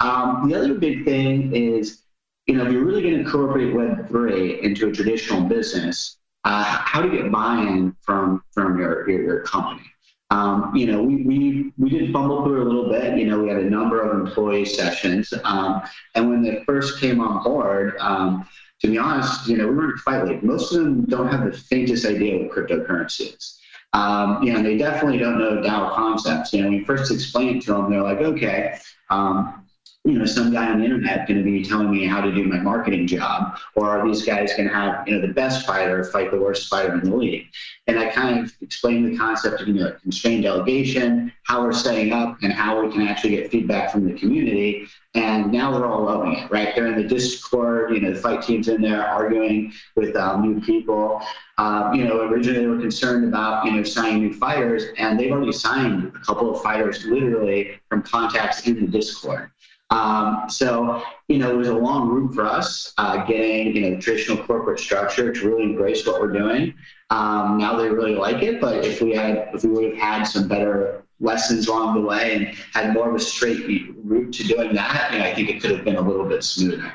Um, 0.00 0.48
the 0.48 0.54
other 0.54 0.74
big 0.74 1.04
thing 1.04 1.54
is 1.54 2.02
you 2.46 2.54
know, 2.54 2.66
if 2.66 2.72
you're 2.72 2.84
really 2.84 3.02
going 3.02 3.14
to 3.14 3.20
incorporate 3.20 3.74
Web3 3.74 4.60
into 4.60 4.88
a 4.88 4.92
traditional 4.92 5.42
business, 5.42 6.18
uh, 6.44 6.62
how 6.62 7.02
you 7.02 7.10
get 7.10 7.32
buy-in 7.32 7.94
from 8.02 8.42
from 8.52 8.78
your 8.78 9.08
your, 9.08 9.22
your 9.22 9.40
company. 9.42 9.82
Um, 10.30 10.74
you 10.74 10.86
know, 10.86 11.02
we, 11.02 11.22
we 11.24 11.72
we 11.76 11.90
did 11.90 12.12
fumble 12.12 12.44
through 12.44 12.62
a 12.62 12.66
little 12.66 12.88
bit. 12.88 13.18
You 13.18 13.26
know, 13.26 13.40
we 13.40 13.48
had 13.48 13.58
a 13.58 13.68
number 13.68 14.00
of 14.00 14.26
employee 14.26 14.64
sessions, 14.64 15.32
um, 15.44 15.82
and 16.14 16.30
when 16.30 16.42
they 16.42 16.62
first 16.64 17.00
came 17.00 17.20
on 17.20 17.42
board, 17.42 17.96
um, 17.98 18.48
to 18.80 18.88
be 18.88 18.98
honest, 18.98 19.48
you 19.48 19.56
know, 19.56 19.66
we 19.66 19.74
were 19.74 19.84
in 19.84 19.90
a 19.92 19.98
fight 19.98 20.24
league. 20.24 20.42
Most 20.42 20.72
of 20.72 20.84
them 20.84 21.04
don't 21.06 21.28
have 21.28 21.44
the 21.44 21.56
faintest 21.56 22.06
idea 22.06 22.38
what 22.38 22.50
cryptocurrency 22.50 23.36
is. 23.36 23.58
Um, 23.92 24.42
you 24.42 24.52
know, 24.52 24.62
they 24.62 24.76
definitely 24.76 25.18
don't 25.18 25.38
know 25.38 25.62
DAO 25.62 25.94
concepts. 25.94 26.52
You 26.52 26.60
know, 26.60 26.68
when 26.68 26.78
you 26.78 26.84
first 26.84 27.10
explain 27.10 27.56
it 27.56 27.62
to 27.62 27.72
them, 27.72 27.90
they're 27.90 28.02
like, 28.02 28.18
okay, 28.18 28.78
um, 29.10 29.65
you 30.06 30.12
know, 30.12 30.24
some 30.24 30.52
guy 30.52 30.70
on 30.70 30.78
the 30.78 30.84
internet 30.84 31.26
going 31.26 31.38
to 31.38 31.42
be 31.42 31.64
telling 31.64 31.90
me 31.90 32.06
how 32.06 32.20
to 32.20 32.32
do 32.32 32.44
my 32.44 32.58
marketing 32.58 33.08
job, 33.08 33.58
or 33.74 33.90
are 33.90 34.06
these 34.06 34.24
guys 34.24 34.54
going 34.54 34.68
to 34.68 34.74
have, 34.74 35.06
you 35.06 35.16
know, 35.16 35.26
the 35.26 35.32
best 35.32 35.66
fighter 35.66 36.04
fight 36.04 36.30
the 36.30 36.40
worst 36.40 36.68
fighter 36.68 36.94
in 36.94 37.10
the 37.10 37.16
league? 37.16 37.46
And 37.88 37.98
I 37.98 38.10
kind 38.10 38.38
of 38.38 38.52
explained 38.60 39.12
the 39.12 39.18
concept 39.18 39.60
of, 39.60 39.66
you 39.66 39.74
know, 39.74 39.92
constrained 40.02 40.44
delegation, 40.44 41.32
how 41.42 41.62
we're 41.62 41.72
setting 41.72 42.12
up, 42.12 42.38
and 42.42 42.52
how 42.52 42.80
we 42.80 42.92
can 42.92 43.02
actually 43.02 43.30
get 43.30 43.50
feedback 43.50 43.90
from 43.90 44.06
the 44.06 44.14
community. 44.14 44.86
And 45.14 45.50
now 45.50 45.72
they're 45.72 45.86
all 45.86 46.04
loving 46.04 46.34
it, 46.34 46.50
right? 46.52 46.74
They're 46.74 46.86
in 46.86 46.96
the 46.96 47.08
Discord, 47.08 47.92
you 47.92 48.00
know, 48.00 48.12
the 48.12 48.20
fight 48.20 48.42
teams 48.42 48.68
in 48.68 48.80
there 48.82 49.04
arguing 49.04 49.72
with 49.96 50.14
um, 50.14 50.42
new 50.42 50.60
people. 50.60 51.20
Um, 51.58 51.94
you 51.94 52.04
know, 52.04 52.20
originally 52.20 52.60
they 52.60 52.66
were 52.66 52.78
concerned 52.78 53.24
about, 53.26 53.64
you 53.64 53.72
know, 53.72 53.82
signing 53.82 54.22
new 54.22 54.34
fighters, 54.34 54.84
and 54.98 55.18
they've 55.18 55.32
already 55.32 55.52
signed 55.52 56.12
a 56.14 56.18
couple 56.20 56.54
of 56.54 56.62
fighters 56.62 57.04
literally 57.06 57.80
from 57.88 58.02
contacts 58.02 58.66
in 58.68 58.74
the 58.74 58.86
Discord. 58.86 59.50
Um, 59.90 60.44
so, 60.48 61.02
you 61.28 61.38
know, 61.38 61.50
it 61.50 61.56
was 61.56 61.68
a 61.68 61.74
long 61.74 62.08
route 62.08 62.34
for 62.34 62.44
us 62.44 62.92
uh, 62.98 63.24
getting, 63.24 63.74
you 63.76 63.90
know, 63.90 64.00
traditional 64.00 64.42
corporate 64.44 64.80
structure 64.80 65.32
to 65.32 65.48
really 65.48 65.62
embrace 65.62 66.04
what 66.06 66.20
we're 66.20 66.32
doing. 66.32 66.74
Um, 67.10 67.58
now 67.58 67.76
they 67.76 67.88
really 67.88 68.16
like 68.16 68.42
it, 68.42 68.60
but 68.60 68.84
if 68.84 69.00
we 69.00 69.14
had, 69.14 69.48
if 69.54 69.62
we 69.62 69.70
would 69.70 69.84
have 69.94 69.98
had 69.98 70.24
some 70.24 70.48
better 70.48 71.04
lessons 71.20 71.68
along 71.68 71.94
the 71.94 72.00
way 72.00 72.34
and 72.34 72.46
had 72.72 72.92
more 72.92 73.08
of 73.08 73.14
a 73.14 73.20
straight 73.20 73.94
route 74.02 74.32
to 74.34 74.44
doing 74.44 74.74
that, 74.74 75.12
you 75.12 75.18
know, 75.20 75.24
I 75.24 75.34
think 75.34 75.50
it 75.50 75.60
could 75.60 75.70
have 75.70 75.84
been 75.84 75.96
a 75.96 76.00
little 76.00 76.26
bit 76.26 76.42
smoother. 76.42 76.92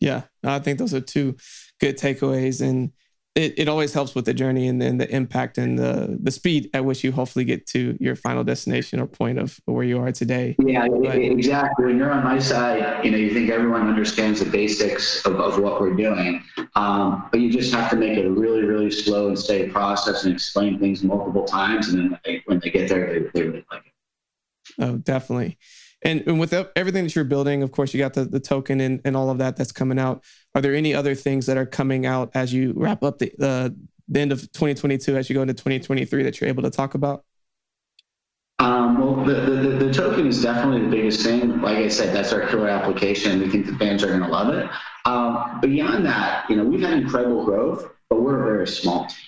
Yeah, 0.00 0.22
I 0.44 0.58
think 0.60 0.78
those 0.78 0.94
are 0.94 1.00
two 1.00 1.36
good 1.80 1.98
takeaways. 1.98 2.60
And 2.60 2.92
it, 3.36 3.58
it 3.58 3.68
always 3.68 3.92
helps 3.92 4.14
with 4.14 4.24
the 4.24 4.32
journey 4.32 4.66
and 4.66 4.80
then 4.80 4.96
the 4.96 5.08
impact 5.14 5.58
and 5.58 5.78
the 5.78 6.18
the 6.20 6.30
speed 6.30 6.70
at 6.72 6.84
which 6.84 7.04
you 7.04 7.12
hopefully 7.12 7.44
get 7.44 7.66
to 7.66 7.96
your 8.00 8.16
final 8.16 8.42
destination 8.42 8.98
or 8.98 9.06
point 9.06 9.38
of 9.38 9.60
where 9.66 9.84
you 9.84 10.00
are 10.00 10.10
today. 10.10 10.56
Yeah, 10.58 10.88
but, 10.88 11.16
exactly. 11.16 11.84
When 11.84 11.98
you're 11.98 12.10
on 12.10 12.24
my 12.24 12.38
side, 12.38 13.04
you 13.04 13.10
know, 13.10 13.18
you 13.18 13.32
think 13.32 13.50
everyone 13.50 13.88
understands 13.88 14.40
the 14.40 14.50
basics 14.50 15.24
of, 15.26 15.38
of 15.38 15.58
what 15.58 15.80
we're 15.80 15.94
doing, 15.94 16.42
um, 16.74 17.28
but 17.30 17.40
you 17.40 17.52
just 17.52 17.72
have 17.74 17.90
to 17.90 17.96
make 17.96 18.16
it 18.16 18.24
a 18.24 18.30
really, 18.30 18.62
really 18.62 18.90
slow 18.90 19.28
and 19.28 19.38
steady 19.38 19.68
process 19.68 20.24
and 20.24 20.32
explain 20.32 20.78
things 20.78 21.04
multiple 21.04 21.44
times, 21.44 21.88
and 21.88 21.98
then 21.98 22.10
when 22.10 22.20
they, 22.24 22.42
when 22.46 22.60
they 22.60 22.70
get 22.70 22.88
there, 22.88 23.12
they, 23.12 23.28
they 23.34 23.46
really 23.46 23.66
like 23.70 23.82
it. 23.84 23.92
Oh, 24.78 24.96
definitely. 24.96 25.58
And, 26.04 26.22
and 26.26 26.38
with 26.38 26.52
everything 26.52 27.04
that 27.04 27.14
you're 27.14 27.24
building, 27.24 27.62
of 27.62 27.72
course, 27.72 27.94
you 27.94 27.98
got 27.98 28.14
the, 28.14 28.24
the 28.24 28.40
token 28.40 28.80
and, 28.80 29.00
and 29.04 29.16
all 29.16 29.30
of 29.30 29.38
that 29.38 29.56
that's 29.56 29.72
coming 29.72 29.98
out. 29.98 30.22
Are 30.54 30.60
there 30.60 30.74
any 30.74 30.94
other 30.94 31.14
things 31.14 31.46
that 31.46 31.56
are 31.56 31.66
coming 31.66 32.06
out 32.06 32.30
as 32.34 32.52
you 32.52 32.74
wrap 32.76 33.02
up 33.02 33.18
the, 33.18 33.32
uh, 33.40 33.70
the 34.08 34.20
end 34.20 34.32
of 34.32 34.40
2022, 34.52 35.16
as 35.16 35.28
you 35.28 35.34
go 35.34 35.42
into 35.42 35.54
2023 35.54 36.22
that 36.22 36.40
you're 36.40 36.48
able 36.48 36.62
to 36.62 36.70
talk 36.70 36.94
about? 36.94 37.24
Um, 38.58 38.98
well, 38.98 39.24
the, 39.24 39.34
the, 39.34 39.84
the, 39.86 39.92
token 39.92 40.26
is 40.26 40.42
definitely 40.42 40.82
the 40.82 40.88
biggest 40.88 41.22
thing. 41.22 41.60
Like 41.60 41.76
I 41.76 41.88
said, 41.88 42.14
that's 42.14 42.32
our 42.32 42.46
killer 42.46 42.68
application. 42.68 43.40
We 43.40 43.50
think 43.50 43.66
the 43.66 43.76
fans 43.76 44.02
are 44.02 44.06
going 44.06 44.22
to 44.22 44.28
love 44.28 44.54
it. 44.54 44.68
Um, 45.04 45.60
beyond 45.60 46.06
that, 46.06 46.48
you 46.48 46.56
know, 46.56 46.64
we've 46.64 46.80
had 46.80 46.94
incredible 46.94 47.44
growth, 47.44 47.90
but 48.08 48.22
we're 48.22 48.40
a 48.40 48.44
very 48.44 48.66
small 48.66 49.06
team. 49.06 49.18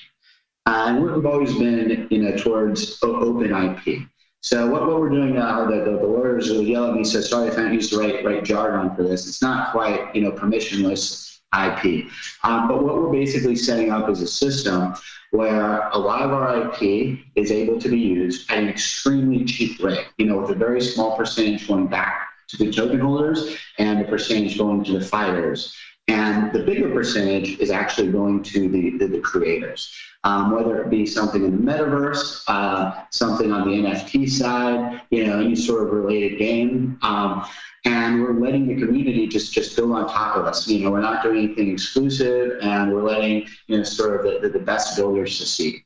and 0.66 1.02
we've 1.02 1.26
always 1.26 1.52
been, 1.58 2.08
you 2.10 2.22
know, 2.22 2.36
towards 2.36 2.98
open 3.02 3.52
IP. 3.52 4.08
So 4.40 4.68
what, 4.68 4.86
what 4.86 5.00
we're 5.00 5.10
doing 5.10 5.34
now, 5.34 5.66
the, 5.66 5.78
the, 5.78 5.98
the 5.98 6.06
lawyers 6.06 6.48
will 6.48 6.62
yell 6.62 6.86
at 6.86 6.94
me, 6.94 7.04
so 7.04 7.20
sorry 7.20 7.48
if 7.48 7.58
I 7.58 7.62
don't 7.62 7.74
use 7.74 7.90
the 7.90 7.98
right, 7.98 8.24
right 8.24 8.44
jargon 8.44 8.94
for 8.94 9.02
this. 9.02 9.26
It's 9.26 9.42
not 9.42 9.72
quite, 9.72 10.14
you 10.14 10.22
know, 10.22 10.30
permissionless 10.30 11.38
IP. 11.54 12.06
Um, 12.44 12.68
but 12.68 12.84
what 12.84 12.96
we're 12.96 13.10
basically 13.10 13.56
setting 13.56 13.90
up 13.90 14.08
is 14.08 14.20
a 14.20 14.26
system 14.26 14.94
where 15.30 15.88
a 15.88 15.98
lot 15.98 16.22
of 16.22 16.32
our 16.32 16.70
IP 16.70 17.18
is 17.34 17.50
able 17.50 17.80
to 17.80 17.88
be 17.88 17.98
used 17.98 18.50
at 18.50 18.58
an 18.58 18.68
extremely 18.68 19.44
cheap 19.44 19.82
rate, 19.82 20.06
you 20.18 20.26
know, 20.26 20.38
with 20.38 20.50
a 20.50 20.54
very 20.54 20.80
small 20.80 21.16
percentage 21.16 21.66
going 21.66 21.86
back 21.86 22.28
to 22.48 22.56
the 22.56 22.72
token 22.72 23.00
holders 23.00 23.56
and 23.78 24.00
a 24.00 24.04
percentage 24.04 24.56
going 24.56 24.84
to 24.84 24.98
the 24.98 25.04
fighters. 25.04 25.74
And 26.08 26.52
the 26.52 26.60
bigger 26.60 26.90
percentage 26.90 27.58
is 27.58 27.70
actually 27.70 28.10
going 28.10 28.42
to 28.44 28.68
the, 28.68 28.96
the, 28.98 29.06
the 29.06 29.20
creators 29.20 29.92
um, 30.24 30.50
whether 30.50 30.82
it 30.82 30.90
be 30.90 31.06
something 31.06 31.44
in 31.44 31.64
the 31.64 31.72
metaverse, 31.72 32.42
uh, 32.48 33.04
something 33.10 33.52
on 33.52 33.68
the 33.68 33.76
NFT 33.76 34.28
side, 34.28 35.02
you 35.10 35.26
know, 35.26 35.40
any 35.40 35.54
sort 35.54 35.86
of 35.86 35.92
related 35.92 36.38
game. 36.38 36.98
Um, 37.02 37.46
and 37.84 38.20
we're 38.20 38.38
letting 38.38 38.66
the 38.66 38.74
community 38.74 39.28
just 39.28 39.52
just 39.52 39.76
build 39.76 39.92
on 39.92 40.08
top 40.08 40.36
of 40.36 40.44
us. 40.44 40.66
You 40.66 40.84
know, 40.84 40.90
we're 40.90 41.00
not 41.00 41.22
doing 41.22 41.44
anything 41.44 41.72
exclusive, 41.72 42.58
and 42.60 42.92
we're 42.92 43.04
letting 43.04 43.46
you 43.68 43.78
know 43.78 43.82
sort 43.84 44.16
of 44.16 44.26
the, 44.42 44.48
the, 44.48 44.58
the 44.58 44.64
best 44.64 44.96
builders 44.96 45.38
succeed. 45.38 45.84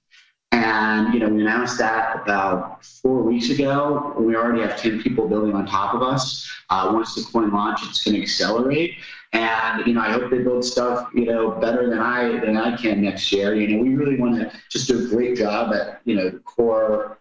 And 0.51 1.13
you 1.13 1.21
know, 1.21 1.29
we 1.29 1.43
announced 1.43 1.79
that 1.79 2.23
about 2.23 2.85
four 2.85 3.23
weeks 3.23 3.51
ago. 3.51 4.15
We 4.19 4.35
already 4.35 4.63
have 4.63 4.79
ten 4.79 5.03
people 5.03 5.29
building 5.29 5.55
on 5.55 5.67
top 5.67 5.95
of 5.95 6.03
us. 6.03 6.51
Uh, 6.71 6.91
once 6.93 7.15
the 7.15 7.23
coin 7.31 7.53
launch, 7.53 7.81
it's 7.85 8.03
going 8.03 8.17
to 8.17 8.23
accelerate. 8.23 8.95
And 9.33 9.87
you 9.87 9.95
know, 9.95 10.01
I 10.01 10.11
hope 10.11 10.31
they 10.31 10.39
build 10.39 10.65
stuff 10.65 11.09
you 11.15 11.25
know 11.25 11.53
better 11.53 11.89
than 11.89 11.99
I 11.99 12.39
than 12.41 12.57
I 12.57 12.77
can 12.77 13.03
next 13.03 13.33
year. 13.33 13.55
You 13.55 13.69
know, 13.69 13.83
we 13.83 13.95
really 13.95 14.19
want 14.19 14.37
to 14.37 14.53
just 14.71 14.89
do 14.89 15.05
a 15.05 15.09
great 15.09 15.37
job 15.37 15.73
at 15.73 16.01
you 16.05 16.17
know 16.17 16.39
core 16.41 17.19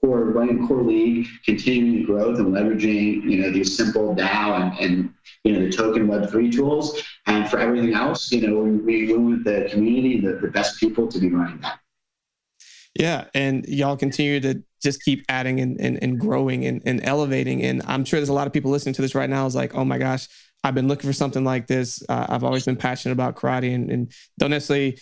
core 0.00 0.24
running 0.24 0.66
core 0.66 0.82
league, 0.82 1.26
continuing 1.44 2.04
growth 2.04 2.38
and 2.38 2.48
leveraging 2.48 3.22
you 3.22 3.42
know 3.42 3.50
these 3.50 3.76
simple 3.76 4.14
DAO 4.14 4.60
and, 4.60 4.78
and 4.78 5.14
you 5.44 5.52
know 5.52 5.66
the 5.66 5.72
token 5.72 6.08
Web 6.08 6.30
three 6.30 6.50
tools. 6.50 7.02
And 7.26 7.48
for 7.48 7.58
everything 7.58 7.94
else, 7.94 8.32
you 8.32 8.46
know, 8.46 8.62
we, 8.62 9.06
we 9.06 9.16
want 9.16 9.44
the 9.44 9.68
community, 9.70 10.20
the, 10.20 10.38
the 10.40 10.48
best 10.48 10.80
people 10.80 11.06
to 11.08 11.18
be 11.18 11.30
running 11.30 11.60
that. 11.60 11.78
Yeah, 12.98 13.26
and 13.32 13.64
y'all 13.66 13.96
continue 13.96 14.40
to 14.40 14.62
just 14.82 15.02
keep 15.02 15.24
adding 15.28 15.60
and, 15.60 15.80
and, 15.80 16.02
and 16.02 16.18
growing 16.18 16.66
and, 16.66 16.82
and 16.84 17.00
elevating. 17.04 17.62
And 17.62 17.82
I'm 17.86 18.04
sure 18.04 18.18
there's 18.18 18.28
a 18.28 18.34
lot 18.34 18.46
of 18.46 18.52
people 18.52 18.70
listening 18.70 18.94
to 18.96 19.02
this 19.02 19.14
right 19.14 19.30
now 19.30 19.46
is 19.46 19.54
like, 19.54 19.74
oh 19.74 19.84
my 19.84 19.96
gosh, 19.96 20.28
I've 20.64 20.74
been 20.74 20.88
looking 20.88 21.08
for 21.08 21.14
something 21.14 21.44
like 21.44 21.66
this. 21.66 22.02
Uh, 22.08 22.26
I've 22.28 22.44
always 22.44 22.64
been 22.64 22.76
passionate 22.76 23.12
about 23.12 23.36
karate 23.36 23.74
and, 23.74 23.90
and 23.90 24.12
don't 24.38 24.50
necessarily 24.50 24.98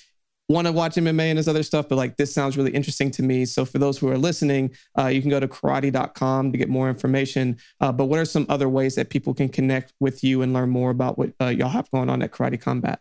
want 0.48 0.66
to 0.66 0.72
watch 0.72 0.96
MMA 0.96 1.30
and 1.30 1.38
this 1.38 1.46
other 1.46 1.62
stuff, 1.62 1.88
but 1.88 1.96
like 1.96 2.16
this 2.16 2.34
sounds 2.34 2.56
really 2.56 2.72
interesting 2.72 3.10
to 3.12 3.22
me. 3.22 3.44
So 3.44 3.64
for 3.64 3.78
those 3.78 3.98
who 3.98 4.08
are 4.08 4.18
listening, 4.18 4.74
uh, 4.98 5.06
you 5.06 5.20
can 5.20 5.30
go 5.30 5.38
to 5.38 5.46
karate.com 5.46 6.52
to 6.52 6.58
get 6.58 6.68
more 6.68 6.88
information. 6.88 7.58
Uh, 7.80 7.92
but 7.92 8.06
what 8.06 8.18
are 8.18 8.24
some 8.24 8.46
other 8.48 8.68
ways 8.68 8.96
that 8.96 9.10
people 9.10 9.32
can 9.32 9.48
connect 9.48 9.92
with 10.00 10.24
you 10.24 10.42
and 10.42 10.52
learn 10.52 10.70
more 10.70 10.90
about 10.90 11.18
what 11.18 11.32
uh, 11.40 11.46
y'all 11.46 11.68
have 11.68 11.90
going 11.90 12.10
on 12.10 12.22
at 12.22 12.32
Karate 12.32 12.60
Combat? 12.60 13.00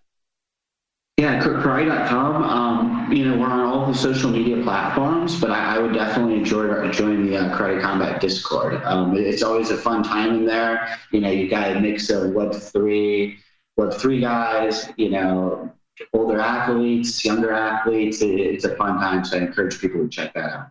Yeah, 1.19 1.43
karate.com. 1.43 2.43
Um, 2.43 3.11
you 3.11 3.25
know, 3.25 3.37
we're 3.37 3.47
on 3.47 3.59
all 3.59 3.85
the 3.85 3.93
social 3.93 4.29
media 4.29 4.63
platforms, 4.63 5.37
but 5.37 5.51
I, 5.51 5.75
I 5.75 5.79
would 5.79 5.93
definitely 5.93 6.35
enjoy 6.35 6.89
join 6.91 7.29
the 7.29 7.35
uh, 7.35 7.57
Karate 7.57 7.81
Combat 7.81 8.21
Discord. 8.21 8.81
Um, 8.85 9.17
it's 9.17 9.43
always 9.43 9.69
a 9.69 9.75
fun 9.75 10.01
time 10.01 10.33
in 10.33 10.45
there. 10.45 10.97
You 11.11 11.19
know, 11.19 11.29
you 11.29 11.49
got 11.49 11.75
a 11.75 11.79
mix 11.81 12.09
of 12.09 12.31
Web 12.31 12.53
three, 12.53 13.37
Web 13.75 13.95
three 13.95 14.21
guys. 14.21 14.87
You 14.95 15.09
know, 15.09 15.69
older 16.13 16.39
athletes, 16.39 17.25
younger 17.25 17.51
athletes. 17.51 18.21
It, 18.21 18.39
it's 18.39 18.63
a 18.63 18.77
fun 18.77 18.97
time, 19.01 19.25
so 19.25 19.39
I 19.39 19.41
encourage 19.41 19.81
people 19.81 20.01
to 20.01 20.07
check 20.07 20.33
that 20.35 20.49
out. 20.49 20.67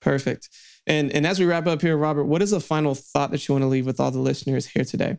Perfect. 0.00 0.48
And 0.86 1.12
and 1.12 1.26
as 1.26 1.38
we 1.38 1.44
wrap 1.44 1.66
up 1.66 1.82
here, 1.82 1.98
Robert, 1.98 2.24
what 2.24 2.40
is 2.40 2.54
a 2.54 2.60
final 2.60 2.94
thought 2.94 3.30
that 3.30 3.46
you 3.46 3.52
want 3.52 3.64
to 3.64 3.68
leave 3.68 3.84
with 3.84 4.00
all 4.00 4.10
the 4.10 4.20
listeners 4.20 4.68
here 4.68 4.84
today? 4.84 5.18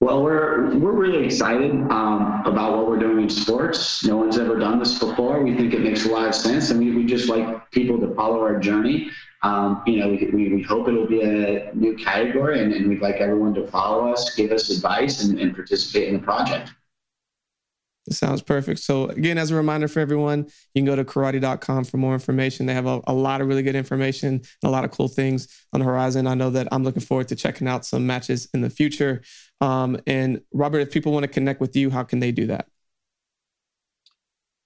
Well, 0.00 0.22
we're 0.22 0.76
we're 0.76 0.92
really 0.92 1.24
excited 1.24 1.70
um, 1.90 2.42
about 2.44 2.76
what 2.76 2.86
we're 2.86 2.98
doing 2.98 3.22
in 3.22 3.30
sports. 3.30 4.04
No 4.04 4.18
one's 4.18 4.36
ever 4.36 4.58
done 4.58 4.78
this 4.78 4.98
before. 4.98 5.42
We 5.42 5.56
think 5.56 5.72
it 5.72 5.80
makes 5.80 6.04
a 6.04 6.10
lot 6.10 6.28
of 6.28 6.34
sense, 6.34 6.68
and 6.70 6.78
we, 6.78 6.90
we 6.94 7.06
just 7.06 7.30
like 7.30 7.70
people 7.70 7.98
to 8.00 8.14
follow 8.14 8.40
our 8.40 8.58
journey. 8.58 9.10
Um, 9.42 9.82
you 9.86 9.98
know, 9.98 10.08
we, 10.08 10.48
we, 10.48 10.62
hope 10.62 10.88
it'll 10.88 11.06
be 11.06 11.22
a 11.22 11.70
new 11.74 11.96
category, 11.96 12.62
and, 12.62 12.72
and 12.72 12.88
we'd 12.88 13.00
like 13.00 13.16
everyone 13.16 13.54
to 13.54 13.66
follow 13.68 14.12
us, 14.12 14.34
give 14.34 14.50
us 14.50 14.70
advice, 14.70 15.22
and, 15.22 15.38
and 15.38 15.54
participate 15.54 16.08
in 16.08 16.14
the 16.14 16.20
project. 16.20 16.72
sounds 18.10 18.42
perfect. 18.42 18.80
So, 18.80 19.06
again, 19.06 19.38
as 19.38 19.50
a 19.50 19.54
reminder 19.54 19.88
for 19.88 20.00
everyone, 20.00 20.46
you 20.74 20.82
can 20.82 20.84
go 20.84 20.96
to 20.96 21.04
karate.com 21.04 21.84
for 21.84 21.96
more 21.96 22.14
information. 22.14 22.66
They 22.66 22.74
have 22.74 22.86
a, 22.86 23.00
a, 23.06 23.14
lot 23.14 23.40
of 23.40 23.46
really 23.46 23.62
good 23.62 23.76
information 23.76 24.28
and 24.28 24.46
a 24.64 24.70
lot 24.70 24.84
of 24.84 24.90
cool 24.90 25.08
things 25.08 25.48
on 25.72 25.80
the 25.80 25.86
horizon. 25.86 26.26
I 26.26 26.34
know 26.34 26.50
that 26.50 26.68
I'm 26.72 26.82
looking 26.82 27.02
forward 27.02 27.28
to 27.28 27.36
checking 27.36 27.68
out 27.68 27.84
some 27.84 28.06
matches 28.06 28.48
in 28.52 28.62
the 28.62 28.70
future. 28.70 29.22
Um, 29.60 29.98
and, 30.06 30.42
Robert, 30.52 30.80
if 30.80 30.90
people 30.90 31.12
want 31.12 31.24
to 31.24 31.28
connect 31.28 31.60
with 31.60 31.76
you, 31.76 31.90
how 31.90 32.02
can 32.02 32.20
they 32.20 32.32
do 32.32 32.46
that? 32.46 32.68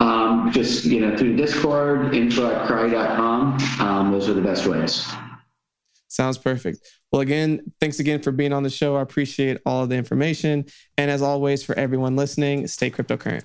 Um, 0.01 0.51
just, 0.53 0.85
you 0.85 1.01
know, 1.01 1.17
through 1.17 1.37
Discord, 1.37 2.15
info 2.15 2.51
at 2.51 2.67
karate.com. 2.67 3.59
Um, 3.81 4.13
those 4.13 4.29
are 4.29 4.35
the 4.35 4.41
best 4.41 4.67
ways. 4.67 5.07
Sounds 6.09 6.39
perfect. 6.39 6.89
Well, 7.13 7.21
again, 7.21 7.73
thanks 7.81 8.01
again 8.01 8.21
for 8.21 8.33
being 8.33 8.53
on 8.53 8.63
the 8.63 8.71
show. 8.71 8.97
I 8.97 9.03
appreciate 9.03 9.59
all 9.65 9.85
of 9.85 9.91
the 9.91 9.97
information. 9.97 10.65
And 10.99 11.11
as 11.11 11.23
always, 11.23 11.63
for 11.63 11.79
everyone 11.79 12.17
listening, 12.17 12.67
stay 12.67 12.91
cryptocurrent. 12.91 13.45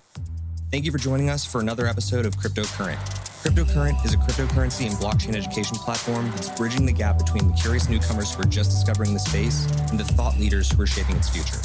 Thank 0.71 0.85
you 0.85 0.91
for 0.91 0.97
joining 0.97 1.29
us 1.29 1.45
for 1.45 1.61
another 1.61 1.85
episode 1.85 2.25
of 2.25 2.35
Cryptocurrent. 2.37 3.24
Cryptocurrent 3.45 4.03
is 4.03 4.11
a 4.15 4.17
cryptocurrency 4.17 4.87
and 4.87 4.95
blockchain 4.95 5.35
education 5.35 5.77
platform 5.77 6.31
that's 6.31 6.49
bridging 6.49 6.83
the 6.83 6.91
gap 6.91 7.19
between 7.19 7.47
the 7.47 7.53
curious 7.53 7.87
newcomers 7.87 8.33
who 8.33 8.41
are 8.41 8.45
just 8.45 8.71
discovering 8.71 9.13
the 9.13 9.19
space 9.19 9.67
and 9.91 9.99
the 9.99 10.03
thought 10.03 10.35
leaders 10.39 10.71
who 10.71 10.81
are 10.81 10.87
shaping 10.87 11.15
its 11.15 11.29
future. 11.29 11.59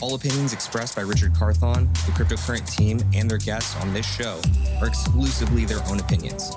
All 0.00 0.14
opinions 0.14 0.52
expressed 0.52 0.94
by 0.94 1.02
Richard 1.02 1.34
Carthon, 1.34 1.92
the 2.06 2.12
Cryptocurrent 2.12 2.70
team, 2.72 3.00
and 3.14 3.28
their 3.28 3.38
guests 3.38 3.74
on 3.82 3.92
this 3.92 4.06
show 4.06 4.40
are 4.80 4.86
exclusively 4.86 5.64
their 5.64 5.84
own 5.88 5.98
opinions. 5.98 6.56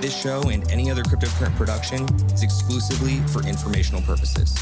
This 0.00 0.20
show 0.20 0.42
and 0.50 0.68
any 0.68 0.90
other 0.90 1.04
cryptocurrent 1.04 1.54
production 1.54 2.02
is 2.32 2.42
exclusively 2.42 3.20
for 3.28 3.46
informational 3.46 4.02
purposes. 4.02 4.52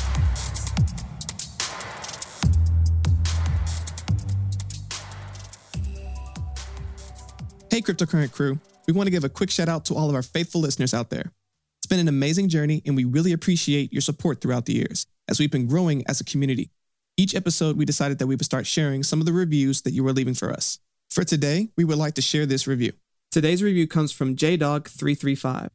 Hey, 7.71 7.81
cryptocurrent 7.81 8.31
crew. 8.31 8.61
We 8.87 8.93
want 8.93 9.07
to 9.07 9.11
give 9.11 9.25
a 9.25 9.31
quick 9.31 9.51
shout 9.51 9.69
out 9.69 9.87
to 9.87 9.95
all 9.95 10.09
of 10.09 10.15
our 10.15 10.23
faithful 10.23 10.61
listeners 10.61 10.93
out 10.93 11.11
there. 11.11 11.33
It's 11.79 11.87
been 11.87 12.01
an 12.01 12.09
amazing 12.09 12.49
journey, 12.49 12.83
and 12.85 12.97
we 12.97 13.05
really 13.05 13.33
appreciate 13.33 13.93
your 13.93 14.03
support 14.03 14.41
throughout 14.41 14.67
the 14.67 14.75
years 14.75 15.07
as 15.29 15.41
we've 15.41 15.51
been 15.51 15.67
growing 15.67 16.03
as 16.07 16.21
a 16.21 16.25
community. 16.25 16.71
Each 17.17 17.35
episode, 17.35 17.77
we 17.77 17.85
decided 17.85 18.19
that 18.19 18.27
we 18.27 18.35
would 18.35 18.45
start 18.45 18.67
sharing 18.67 19.03
some 19.03 19.21
of 19.21 19.27
the 19.27 19.33
reviews 19.33 19.83
that 19.83 19.93
you 19.93 20.05
were 20.05 20.13
leaving 20.13 20.35
for 20.35 20.53
us. 20.53 20.79
For 21.11 21.25
today, 21.25 21.69
we 21.77 21.85
would 21.85 21.99
like 21.99 22.15
to 22.15 22.23
share 22.23 22.45
this 22.45 22.67
review. 22.67 22.93
Today's 23.31 23.63
review 23.63 23.87
comes 23.87 24.13
from 24.13 24.37
JDog335. 24.37 25.71